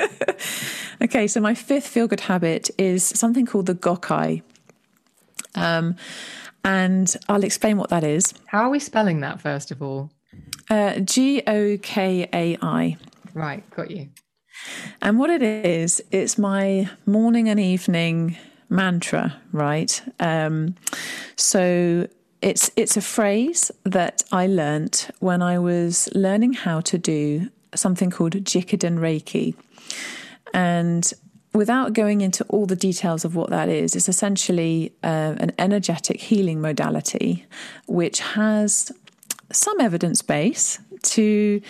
okay, 1.02 1.26
so 1.26 1.40
my 1.40 1.56
fifth 1.56 1.88
feel 1.88 2.06
good 2.06 2.20
habit 2.20 2.70
is 2.78 3.02
something 3.02 3.44
called 3.44 3.66
the 3.66 3.74
Gokai. 3.74 4.42
Um, 5.56 5.96
and 6.64 7.16
I'll 7.28 7.42
explain 7.42 7.78
what 7.78 7.90
that 7.90 8.04
is. 8.04 8.32
How 8.46 8.60
are 8.60 8.70
we 8.70 8.78
spelling 8.78 9.18
that, 9.22 9.40
first 9.40 9.72
of 9.72 9.82
all? 9.82 10.12
Uh, 10.70 11.00
G 11.00 11.42
O 11.48 11.76
K 11.78 12.28
A 12.32 12.56
I. 12.62 12.96
Right, 13.34 13.68
got 13.70 13.90
you. 13.90 14.10
And 15.02 15.18
what 15.18 15.30
it 15.30 15.42
is, 15.42 16.00
it's 16.12 16.38
my 16.38 16.88
morning 17.06 17.48
and 17.48 17.58
evening 17.58 18.36
mantra, 18.68 19.36
right? 19.50 20.00
Um, 20.20 20.76
so 21.34 22.06
it's 22.40 22.70
it's 22.76 22.96
a 22.96 23.00
phrase 23.00 23.70
that 23.84 24.22
I 24.30 24.46
learnt 24.46 25.10
when 25.18 25.42
I 25.42 25.58
was 25.58 26.08
learning 26.14 26.52
how 26.52 26.80
to 26.82 26.98
do 26.98 27.48
something 27.74 28.10
called 28.10 28.32
Jikiden 28.32 28.98
Reiki. 28.98 29.54
And 30.54 31.12
without 31.52 31.92
going 31.92 32.20
into 32.20 32.44
all 32.44 32.66
the 32.66 32.76
details 32.76 33.24
of 33.24 33.34
what 33.34 33.50
that 33.50 33.68
is, 33.68 33.96
it's 33.96 34.08
essentially 34.08 34.92
uh, 35.02 35.34
an 35.38 35.52
energetic 35.58 36.20
healing 36.20 36.60
modality 36.60 37.44
which 37.86 38.20
has 38.20 38.92
some 39.50 39.80
evidence 39.80 40.22
base 40.22 40.78
to 41.02 41.60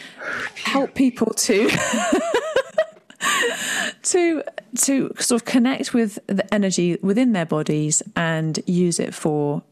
help 0.65 0.95
people 0.95 1.33
to 1.35 1.71
to 4.03 4.43
to 4.77 5.13
sort 5.19 5.41
of 5.41 5.45
connect 5.45 5.95
with 5.95 6.19
the 6.27 6.53
energy 6.53 6.99
within 7.03 7.33
their 7.33 7.47
bodies 7.47 8.03
and 8.17 8.61
use 8.67 8.99
it 8.99 9.15
for 9.15 9.63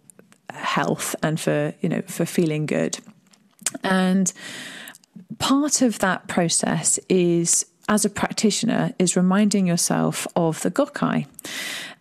health 0.57 1.15
and 1.23 1.41
for 1.41 1.75
you 1.81 1.89
know 1.89 2.03
for 2.03 2.25
feeling 2.25 2.67
good. 2.67 2.99
And 3.83 4.33
part 5.39 5.83
of 5.83 5.99
that 6.01 6.29
process 6.29 6.99
is 7.09 7.67
as 7.89 8.05
a 8.05 8.11
practitioner 8.11 8.93
is 8.99 9.17
reminding 9.17 9.67
yourself 9.67 10.27
of 10.37 10.61
the 10.63 10.71
gokai. 10.71 11.27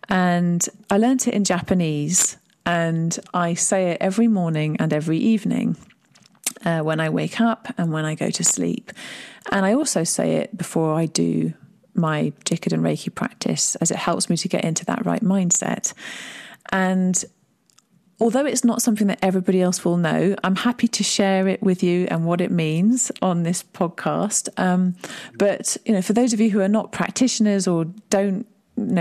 And 0.08 0.66
i 0.90 0.98
learned 0.98 1.26
it 1.26 1.34
in 1.34 1.42
japanese 1.42 2.36
and 2.64 3.18
i 3.34 3.54
say 3.54 3.90
it 3.90 3.98
every 4.00 4.28
morning 4.28 4.76
and 4.78 4.92
every 4.92 5.18
evening 5.18 5.76
uh, 6.64 6.80
when 6.80 7.00
i 7.00 7.08
wake 7.08 7.40
up 7.40 7.72
and 7.76 7.92
when 7.92 8.04
i 8.04 8.14
go 8.14 8.30
to 8.30 8.44
sleep. 8.44 8.92
And 9.50 9.66
i 9.66 9.74
also 9.74 10.04
say 10.04 10.36
it 10.36 10.56
before 10.56 10.94
i 10.94 11.06
do 11.06 11.52
my 11.96 12.32
Jikiden 12.44 12.80
Reiki 12.80 13.12
practice 13.12 13.74
as 13.76 13.90
it 13.90 13.96
helps 13.96 14.28
me 14.28 14.36
to 14.36 14.48
get 14.48 14.64
into 14.64 14.84
that 14.84 15.06
right 15.06 15.22
mindset. 15.22 15.92
And 16.70 17.24
although 18.20 18.46
it's 18.46 18.64
not 18.64 18.82
something 18.82 19.06
that 19.08 19.18
everybody 19.22 19.60
else 19.60 19.84
will 19.84 19.96
know, 19.96 20.34
I'm 20.42 20.56
happy 20.56 20.88
to 20.88 21.04
share 21.04 21.48
it 21.48 21.62
with 21.62 21.82
you 21.82 22.06
and 22.10 22.24
what 22.24 22.40
it 22.40 22.50
means 22.50 23.12
on 23.20 23.42
this 23.42 23.62
podcast. 23.62 24.48
Um, 24.58 24.96
but 25.34 25.76
you 25.84 25.92
know, 25.92 26.02
for 26.02 26.12
those 26.12 26.32
of 26.32 26.40
you 26.40 26.50
who 26.50 26.60
are 26.60 26.68
not 26.68 26.92
practitioners 26.92 27.66
or 27.66 27.86
don't 28.10 28.46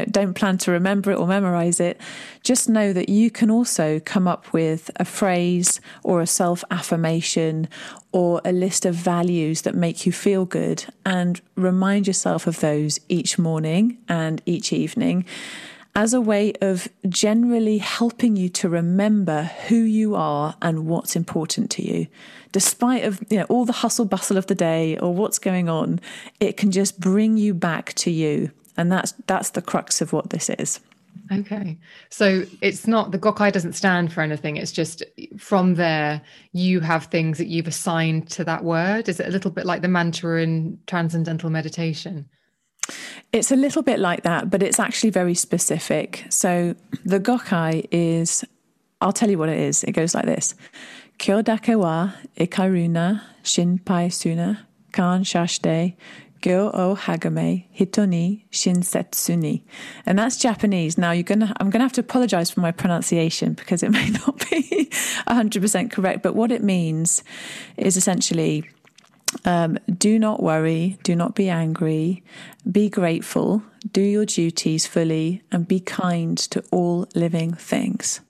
don't 0.09 0.35
plan 0.35 0.57
to 0.57 0.71
remember 0.71 1.11
it 1.11 1.17
or 1.17 1.27
memorize 1.27 1.81
it, 1.81 1.99
just 2.43 2.69
know 2.69 2.93
that 2.93 3.09
you 3.09 3.29
can 3.29 3.51
also 3.51 3.99
come 3.99 4.25
up 4.25 4.53
with 4.53 4.89
a 4.95 5.03
phrase 5.03 5.81
or 6.01 6.21
a 6.21 6.27
self 6.27 6.63
affirmation 6.71 7.67
or 8.13 8.41
a 8.45 8.53
list 8.53 8.85
of 8.85 8.95
values 8.95 9.63
that 9.63 9.75
make 9.75 10.05
you 10.05 10.13
feel 10.13 10.45
good 10.45 10.85
and 11.05 11.41
remind 11.55 12.07
yourself 12.07 12.47
of 12.47 12.61
those 12.61 12.99
each 13.09 13.37
morning 13.37 13.97
and 14.07 14.41
each 14.45 14.71
evening 14.71 15.25
as 15.95 16.13
a 16.13 16.19
way 16.21 16.53
of 16.61 16.89
generally 17.07 17.77
helping 17.77 18.35
you 18.35 18.49
to 18.49 18.67
remember 18.67 19.43
who 19.67 19.77
you 19.77 20.15
are 20.15 20.55
and 20.61 20.85
what's 20.85 21.15
important 21.15 21.71
to 21.71 21.81
you. 21.81 22.07
Despite 22.51 23.03
of 23.05 23.23
you 23.29 23.39
know 23.39 23.45
all 23.45 23.65
the 23.65 23.73
hustle 23.73 24.05
bustle 24.05 24.37
of 24.37 24.47
the 24.47 24.55
day 24.55 24.97
or 24.97 25.13
what's 25.13 25.39
going 25.39 25.69
on, 25.69 25.99
it 26.39 26.57
can 26.57 26.71
just 26.71 26.99
bring 26.99 27.37
you 27.37 27.53
back 27.53 27.93
to 27.93 28.11
you. 28.11 28.51
And 28.77 28.91
that's 28.91 29.13
that's 29.27 29.51
the 29.51 29.61
crux 29.61 30.01
of 30.01 30.11
what 30.13 30.29
this 30.29 30.49
is. 30.49 30.79
Okay. 31.31 31.77
So 32.09 32.43
it's 32.61 32.87
not 32.87 33.11
the 33.11 33.17
Gokai 33.19 33.51
doesn't 33.51 33.73
stand 33.73 34.13
for 34.13 34.21
anything. 34.21 34.57
It's 34.57 34.71
just 34.71 35.01
from 35.37 35.75
there 35.75 36.21
you 36.51 36.81
have 36.81 37.05
things 37.05 37.37
that 37.37 37.47
you've 37.47 37.67
assigned 37.67 38.29
to 38.31 38.43
that 38.43 38.63
word. 38.63 39.09
Is 39.09 39.19
it 39.19 39.27
a 39.27 39.31
little 39.31 39.51
bit 39.51 39.65
like 39.65 39.81
the 39.81 39.87
mantra 39.87 40.41
in 40.41 40.77
transcendental 40.87 41.49
meditation? 41.49 42.27
It's 43.31 43.51
a 43.51 43.55
little 43.55 43.81
bit 43.81 43.99
like 43.99 44.23
that, 44.23 44.49
but 44.49 44.63
it's 44.63 44.79
actually 44.79 45.09
very 45.09 45.35
specific. 45.35 46.25
So 46.29 46.75
the 47.03 47.19
Gokai 47.19 47.87
is, 47.91 48.45
I'll 49.01 49.13
tell 49.13 49.29
you 49.29 49.37
what 49.37 49.49
it 49.49 49.59
is. 49.59 49.83
It 49.83 49.91
goes 49.91 50.15
like 50.15 50.25
this 50.25 50.55
Kyo 51.17 51.41
dake 51.41 51.77
wa 51.77 52.11
ikaruna 52.37 53.21
shinpai 53.43 54.11
suna 54.11 54.67
kan 54.91 55.23
shashite 55.23 55.95
Gyo 56.41 56.69
o 56.75 56.95
hagame 56.95 57.65
hitoni 57.75 58.43
shinsetsuni. 58.51 59.63
And 60.05 60.19
that's 60.19 60.37
Japanese. 60.37 60.97
Now 60.97 61.11
you're 61.11 61.23
gonna 61.23 61.55
I'm 61.59 61.69
gonna 61.71 61.83
have 61.83 61.93
to 61.93 62.01
apologize 62.01 62.51
for 62.51 62.59
my 62.59 62.71
pronunciation 62.71 63.53
because 63.53 63.81
it 63.81 63.89
may 63.99 64.09
not 64.09 64.47
be 64.49 64.89
100% 65.27 65.91
correct, 65.91 66.21
but 66.21 66.35
what 66.35 66.51
it 66.51 66.63
means 66.63 67.23
is 67.77 67.97
essentially 67.97 68.69
um, 69.43 69.77
do 69.97 70.17
not 70.17 70.41
worry, 70.41 70.97
do 71.03 71.15
not 71.15 71.35
be 71.35 71.49
angry, 71.49 72.23
be 72.71 72.89
grateful, 72.89 73.63
do 73.91 74.01
your 74.01 74.25
duties 74.25 74.87
fully, 74.87 75.41
and 75.51 75.67
be 75.67 75.79
kind 75.79 76.37
to 76.37 76.63
all 76.71 77.07
living 77.13 77.53
things. 77.53 78.21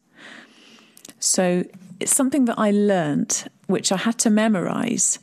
So 1.19 1.63
it's 1.99 2.15
something 2.15 2.45
that 2.45 2.59
I 2.59 2.71
learnt, 2.71 3.47
which 3.67 3.91
I 3.91 3.97
had 3.97 4.17
to 4.19 4.29
memorize, 4.29 5.19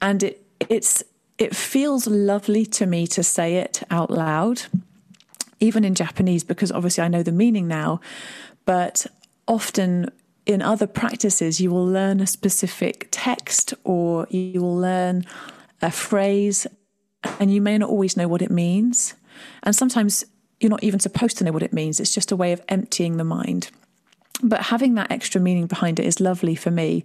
and 0.00 0.22
it 0.22 0.42
it's 0.68 1.02
it 1.38 1.54
feels 1.54 2.06
lovely 2.06 2.64
to 2.64 2.86
me 2.86 3.06
to 3.08 3.22
say 3.22 3.56
it 3.56 3.82
out 3.90 4.10
loud, 4.10 4.62
even 5.60 5.84
in 5.84 5.94
Japanese, 5.94 6.44
because 6.44 6.72
obviously 6.72 7.04
I 7.04 7.08
know 7.08 7.22
the 7.22 7.32
meaning 7.32 7.68
now. 7.68 8.00
But 8.64 9.06
often 9.46 10.10
in 10.46 10.62
other 10.62 10.86
practices, 10.86 11.60
you 11.60 11.70
will 11.70 11.86
learn 11.86 12.20
a 12.20 12.26
specific 12.26 13.08
text 13.10 13.74
or 13.84 14.26
you 14.30 14.62
will 14.62 14.76
learn 14.76 15.26
a 15.82 15.90
phrase, 15.90 16.66
and 17.38 17.52
you 17.52 17.60
may 17.60 17.76
not 17.76 17.90
always 17.90 18.16
know 18.16 18.28
what 18.28 18.40
it 18.40 18.50
means. 18.50 19.14
And 19.64 19.74
sometimes 19.74 20.24
you're 20.60 20.70
not 20.70 20.84
even 20.84 21.00
supposed 21.00 21.36
to 21.38 21.44
know 21.44 21.52
what 21.52 21.62
it 21.62 21.72
means, 21.72 22.00
it's 22.00 22.14
just 22.14 22.32
a 22.32 22.36
way 22.36 22.52
of 22.52 22.62
emptying 22.68 23.16
the 23.16 23.24
mind 23.24 23.70
but 24.42 24.60
having 24.62 24.94
that 24.94 25.10
extra 25.10 25.40
meaning 25.40 25.66
behind 25.66 25.98
it 25.98 26.06
is 26.06 26.20
lovely 26.20 26.54
for 26.54 26.70
me. 26.70 27.04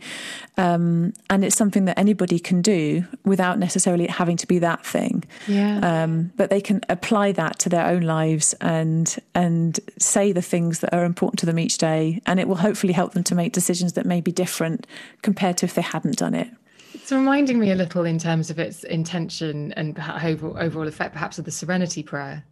Um, 0.58 1.14
and 1.30 1.46
it's 1.46 1.56
something 1.56 1.86
that 1.86 1.98
anybody 1.98 2.40
can 2.40 2.62
do 2.62 3.06
without 3.24 3.58
necessarily 3.58 4.08
having 4.08 4.38
to 4.38 4.48
be 4.48 4.60
that 4.60 4.86
thing. 4.86 5.24
Yeah. 5.48 5.80
Um, 6.04 6.32
but 6.36 6.50
they 6.50 6.62
can 6.62 6.82
apply 6.90 7.32
that 7.34 7.60
to 7.60 7.70
their 7.70 7.88
own 7.88 8.02
lives 8.02 8.54
and 8.62 9.16
and 9.34 9.80
say 9.98 10.32
the 10.32 10.42
things 10.42 10.80
that 10.80 10.94
are 10.94 11.06
important 11.06 11.40
to 11.40 11.46
them 11.46 11.60
each 11.60 11.78
day. 11.78 12.22
And 12.26 12.40
it 12.40 12.48
will 12.48 12.56
hopefully 12.56 12.94
help 12.94 13.14
them 13.14 13.24
to 13.26 13.36
make 13.36 13.54
decisions 13.54 13.94
that 13.94 14.06
may 14.06 14.22
be 14.22 14.32
different 14.32 14.86
compared 15.22 15.58
to 15.58 15.66
if 15.66 15.74
they 15.74 15.82
hadn't 15.82 16.18
done 16.18 16.36
it. 16.36 16.50
It's 16.94 17.12
reminding 17.12 17.60
me 17.60 17.72
a 17.72 17.76
little 17.76 18.04
in 18.06 18.20
terms 18.20 18.50
of 18.50 18.60
its 18.60 18.84
intention 18.84 19.72
and 19.74 19.98
overall 20.00 20.88
effect, 20.88 21.14
perhaps 21.14 21.40
of 21.40 21.46
the 21.46 21.52
Serenity 21.52 22.04
Prayer. 22.04 22.44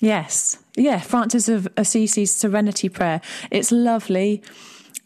Yes. 0.00 0.58
Yeah. 0.76 1.00
Francis 1.00 1.48
of 1.48 1.68
Assisi's 1.76 2.34
Serenity 2.34 2.88
Prayer. 2.88 3.20
It's 3.50 3.72
lovely. 3.72 4.42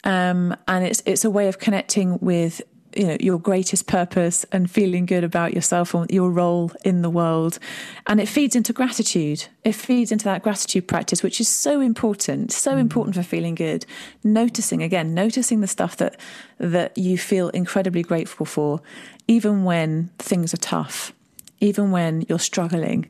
Um, 0.03 0.55
and 0.67 0.85
it's 0.85 1.03
it's 1.05 1.23
a 1.23 1.29
way 1.29 1.47
of 1.47 1.59
connecting 1.59 2.17
with 2.19 2.61
you 2.95 3.07
know 3.07 3.17
your 3.19 3.39
greatest 3.39 3.87
purpose 3.87 4.45
and 4.51 4.69
feeling 4.69 5.05
good 5.05 5.23
about 5.23 5.53
yourself 5.53 5.93
and 5.93 6.09
your 6.11 6.29
role 6.29 6.71
in 6.83 7.01
the 7.01 7.09
world 7.09 7.59
and 8.07 8.19
it 8.19 8.27
feeds 8.27 8.55
into 8.55 8.73
gratitude 8.73 9.45
it 9.63 9.73
feeds 9.73 10.11
into 10.11 10.25
that 10.25 10.43
gratitude 10.43 10.87
practice 10.87 11.23
which 11.23 11.39
is 11.39 11.47
so 11.47 11.79
important 11.79 12.51
so 12.51 12.73
mm. 12.73 12.79
important 12.79 13.15
for 13.15 13.23
feeling 13.23 13.55
good 13.55 13.85
noticing 14.23 14.83
again 14.83 15.13
noticing 15.13 15.61
the 15.61 15.67
stuff 15.67 15.95
that 15.97 16.19
that 16.57 16.97
you 16.97 17.17
feel 17.17 17.49
incredibly 17.49 18.03
grateful 18.03 18.45
for 18.45 18.81
even 19.27 19.63
when 19.63 20.09
things 20.19 20.53
are 20.53 20.57
tough 20.57 21.13
even 21.59 21.91
when 21.91 22.25
you're 22.27 22.39
struggling 22.39 23.07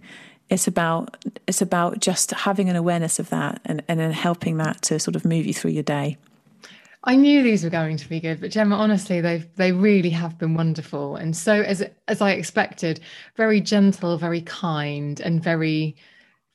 it's 0.51 0.67
about 0.67 1.17
it's 1.47 1.61
about 1.61 1.99
just 1.99 2.31
having 2.31 2.69
an 2.69 2.75
awareness 2.75 3.17
of 3.17 3.29
that 3.29 3.61
and, 3.65 3.81
and 3.87 3.99
then 3.99 4.11
helping 4.11 4.57
that 4.57 4.81
to 4.83 4.99
sort 4.99 5.15
of 5.15 5.25
move 5.25 5.45
you 5.47 5.53
through 5.53 5.71
your 5.71 5.83
day. 5.83 6.17
I 7.03 7.15
knew 7.15 7.41
these 7.41 7.63
were 7.63 7.71
going 7.71 7.97
to 7.97 8.07
be 8.07 8.19
good, 8.19 8.39
but 8.39 8.51
Gemma, 8.51 8.75
honestly, 8.75 9.21
they 9.21 9.43
they 9.55 9.71
really 9.71 10.11
have 10.11 10.37
been 10.37 10.53
wonderful, 10.53 11.15
and 11.15 11.35
so 11.35 11.53
as 11.53 11.83
as 12.07 12.21
I 12.21 12.31
expected, 12.31 12.99
very 13.37 13.61
gentle, 13.61 14.17
very 14.17 14.41
kind, 14.41 15.19
and 15.19 15.41
very 15.41 15.95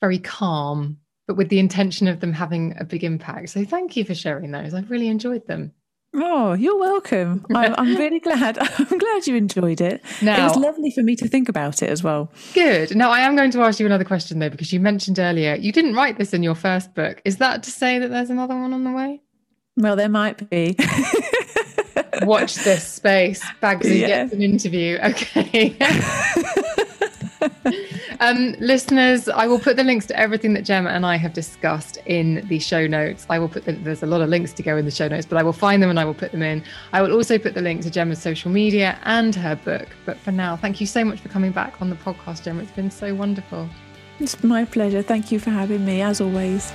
very 0.01 0.19
calm, 0.19 0.99
but 1.27 1.37
with 1.37 1.49
the 1.49 1.59
intention 1.59 2.07
of 2.07 2.21
them 2.21 2.33
having 2.33 2.77
a 2.79 2.85
big 2.85 3.03
impact. 3.03 3.49
So 3.49 3.65
thank 3.65 3.97
you 3.97 4.05
for 4.05 4.15
sharing 4.15 4.53
those. 4.53 4.75
I've 4.75 4.91
really 4.91 5.09
enjoyed 5.09 5.47
them. 5.47 5.73
Oh, 6.19 6.55
you're 6.55 6.79
welcome. 6.79 7.45
I, 7.55 7.75
am 7.77 7.97
really 7.97 8.21
glad. 8.21 8.59
I'm 8.79 8.99
glad 8.99 9.27
you 9.27 9.37
enjoyed 9.37 9.81
it. 9.81 10.03
Now, 10.23 10.41
it 10.41 10.49
was 10.49 10.57
lovely 10.57 10.91
for 10.91 11.03
me 11.03 11.15
to 11.17 11.29
think 11.29 11.49
about 11.49 11.83
it 11.83 11.91
as 11.91 12.03
well. 12.03 12.31
Good. 12.55 12.97
Now, 12.97 13.11
I 13.11 13.21
am 13.21 13.37
going 13.37 13.51
to 13.51 13.61
ask 13.61 13.79
you 13.79 13.87
another 13.87 14.05
question 14.05 14.39
though, 14.39 14.49
because 14.49 14.73
you 14.73 14.81
mentioned 14.81 15.19
earlier 15.19 15.55
you 15.55 15.73
didn't 15.73 15.95
write 15.95 16.17
this 16.17 16.33
in 16.33 16.43
your 16.43 16.55
first 16.55 16.95
book. 16.95 17.21
Is 17.25 17.37
that 17.37 17.63
to 17.65 17.71
say 17.71 17.99
that 17.99 18.09
there's 18.09 18.31
another 18.31 18.55
one 18.55 18.73
on 18.73 18.85
the 18.85 18.93
way? 18.93 19.21
Well, 19.77 19.97
there 19.97 20.09
might 20.09 20.49
be. 20.49 20.77
Watch 22.23 22.55
this 22.57 22.87
space. 22.87 23.45
Bagsy 23.63 24.01
yeah. 24.01 24.07
gets 24.07 24.33
an 24.33 24.41
interview. 24.41 24.99
Okay. 25.05 25.77
Um, 28.21 28.55
listeners, 28.59 29.29
I 29.29 29.47
will 29.47 29.59
put 29.59 29.77
the 29.77 29.85
links 29.85 30.07
to 30.07 30.19
everything 30.19 30.55
that 30.55 30.63
Gemma 30.63 30.91
and 30.91 31.05
I 31.05 31.17
have 31.17 31.33
discussed 31.33 31.99
in 32.07 32.47
the 32.49 32.59
show 32.59 32.87
notes. 32.87 33.27
I 33.29 33.39
will 33.39 33.49
put 33.49 33.65
the, 33.65 33.73
there's 33.73 34.03
a 34.03 34.07
lot 34.07 34.21
of 34.21 34.29
links 34.29 34.53
to 34.55 34.63
go 34.63 34.77
in 34.77 34.85
the 34.85 34.91
show 34.91 35.09
notes, 35.09 35.27
but 35.27 35.39
I 35.39 35.43
will 35.43 35.53
find 35.53 35.83
them 35.83 35.91
and 35.91 35.99
I 35.99 36.05
will 36.05 36.15
put 36.15 36.33
them 36.33 36.43
in. 36.43 36.63
I 36.93 37.03
will 37.03 37.13
also 37.13 37.39
put 37.39 37.55
the 37.55 37.63
link 37.63 37.83
to 37.83 37.91
Gemma's 37.91 38.21
social 38.21 38.51
media 38.51 38.99
and 39.05 39.35
her 39.35 39.57
book. 39.57 39.89
But 40.05 40.19
for 40.19 40.33
now, 40.33 40.57
thank 40.57 40.81
you 40.81 40.87
so 40.87 41.05
much 41.05 41.21
for 41.21 41.29
coming 41.29 41.53
back 41.53 41.81
on 41.81 41.91
the 41.91 41.97
podcast, 41.97 42.45
Gemma. 42.45 42.63
It's 42.63 42.73
been 42.73 42.91
so 42.91 43.15
wonderful. 43.15 43.69
It's 44.19 44.43
my 44.43 44.65
pleasure. 44.65 45.03
Thank 45.03 45.31
you 45.31 45.39
for 45.39 45.51
having 45.51 45.85
me, 45.85 46.01
as 46.01 46.21
always. 46.21 46.73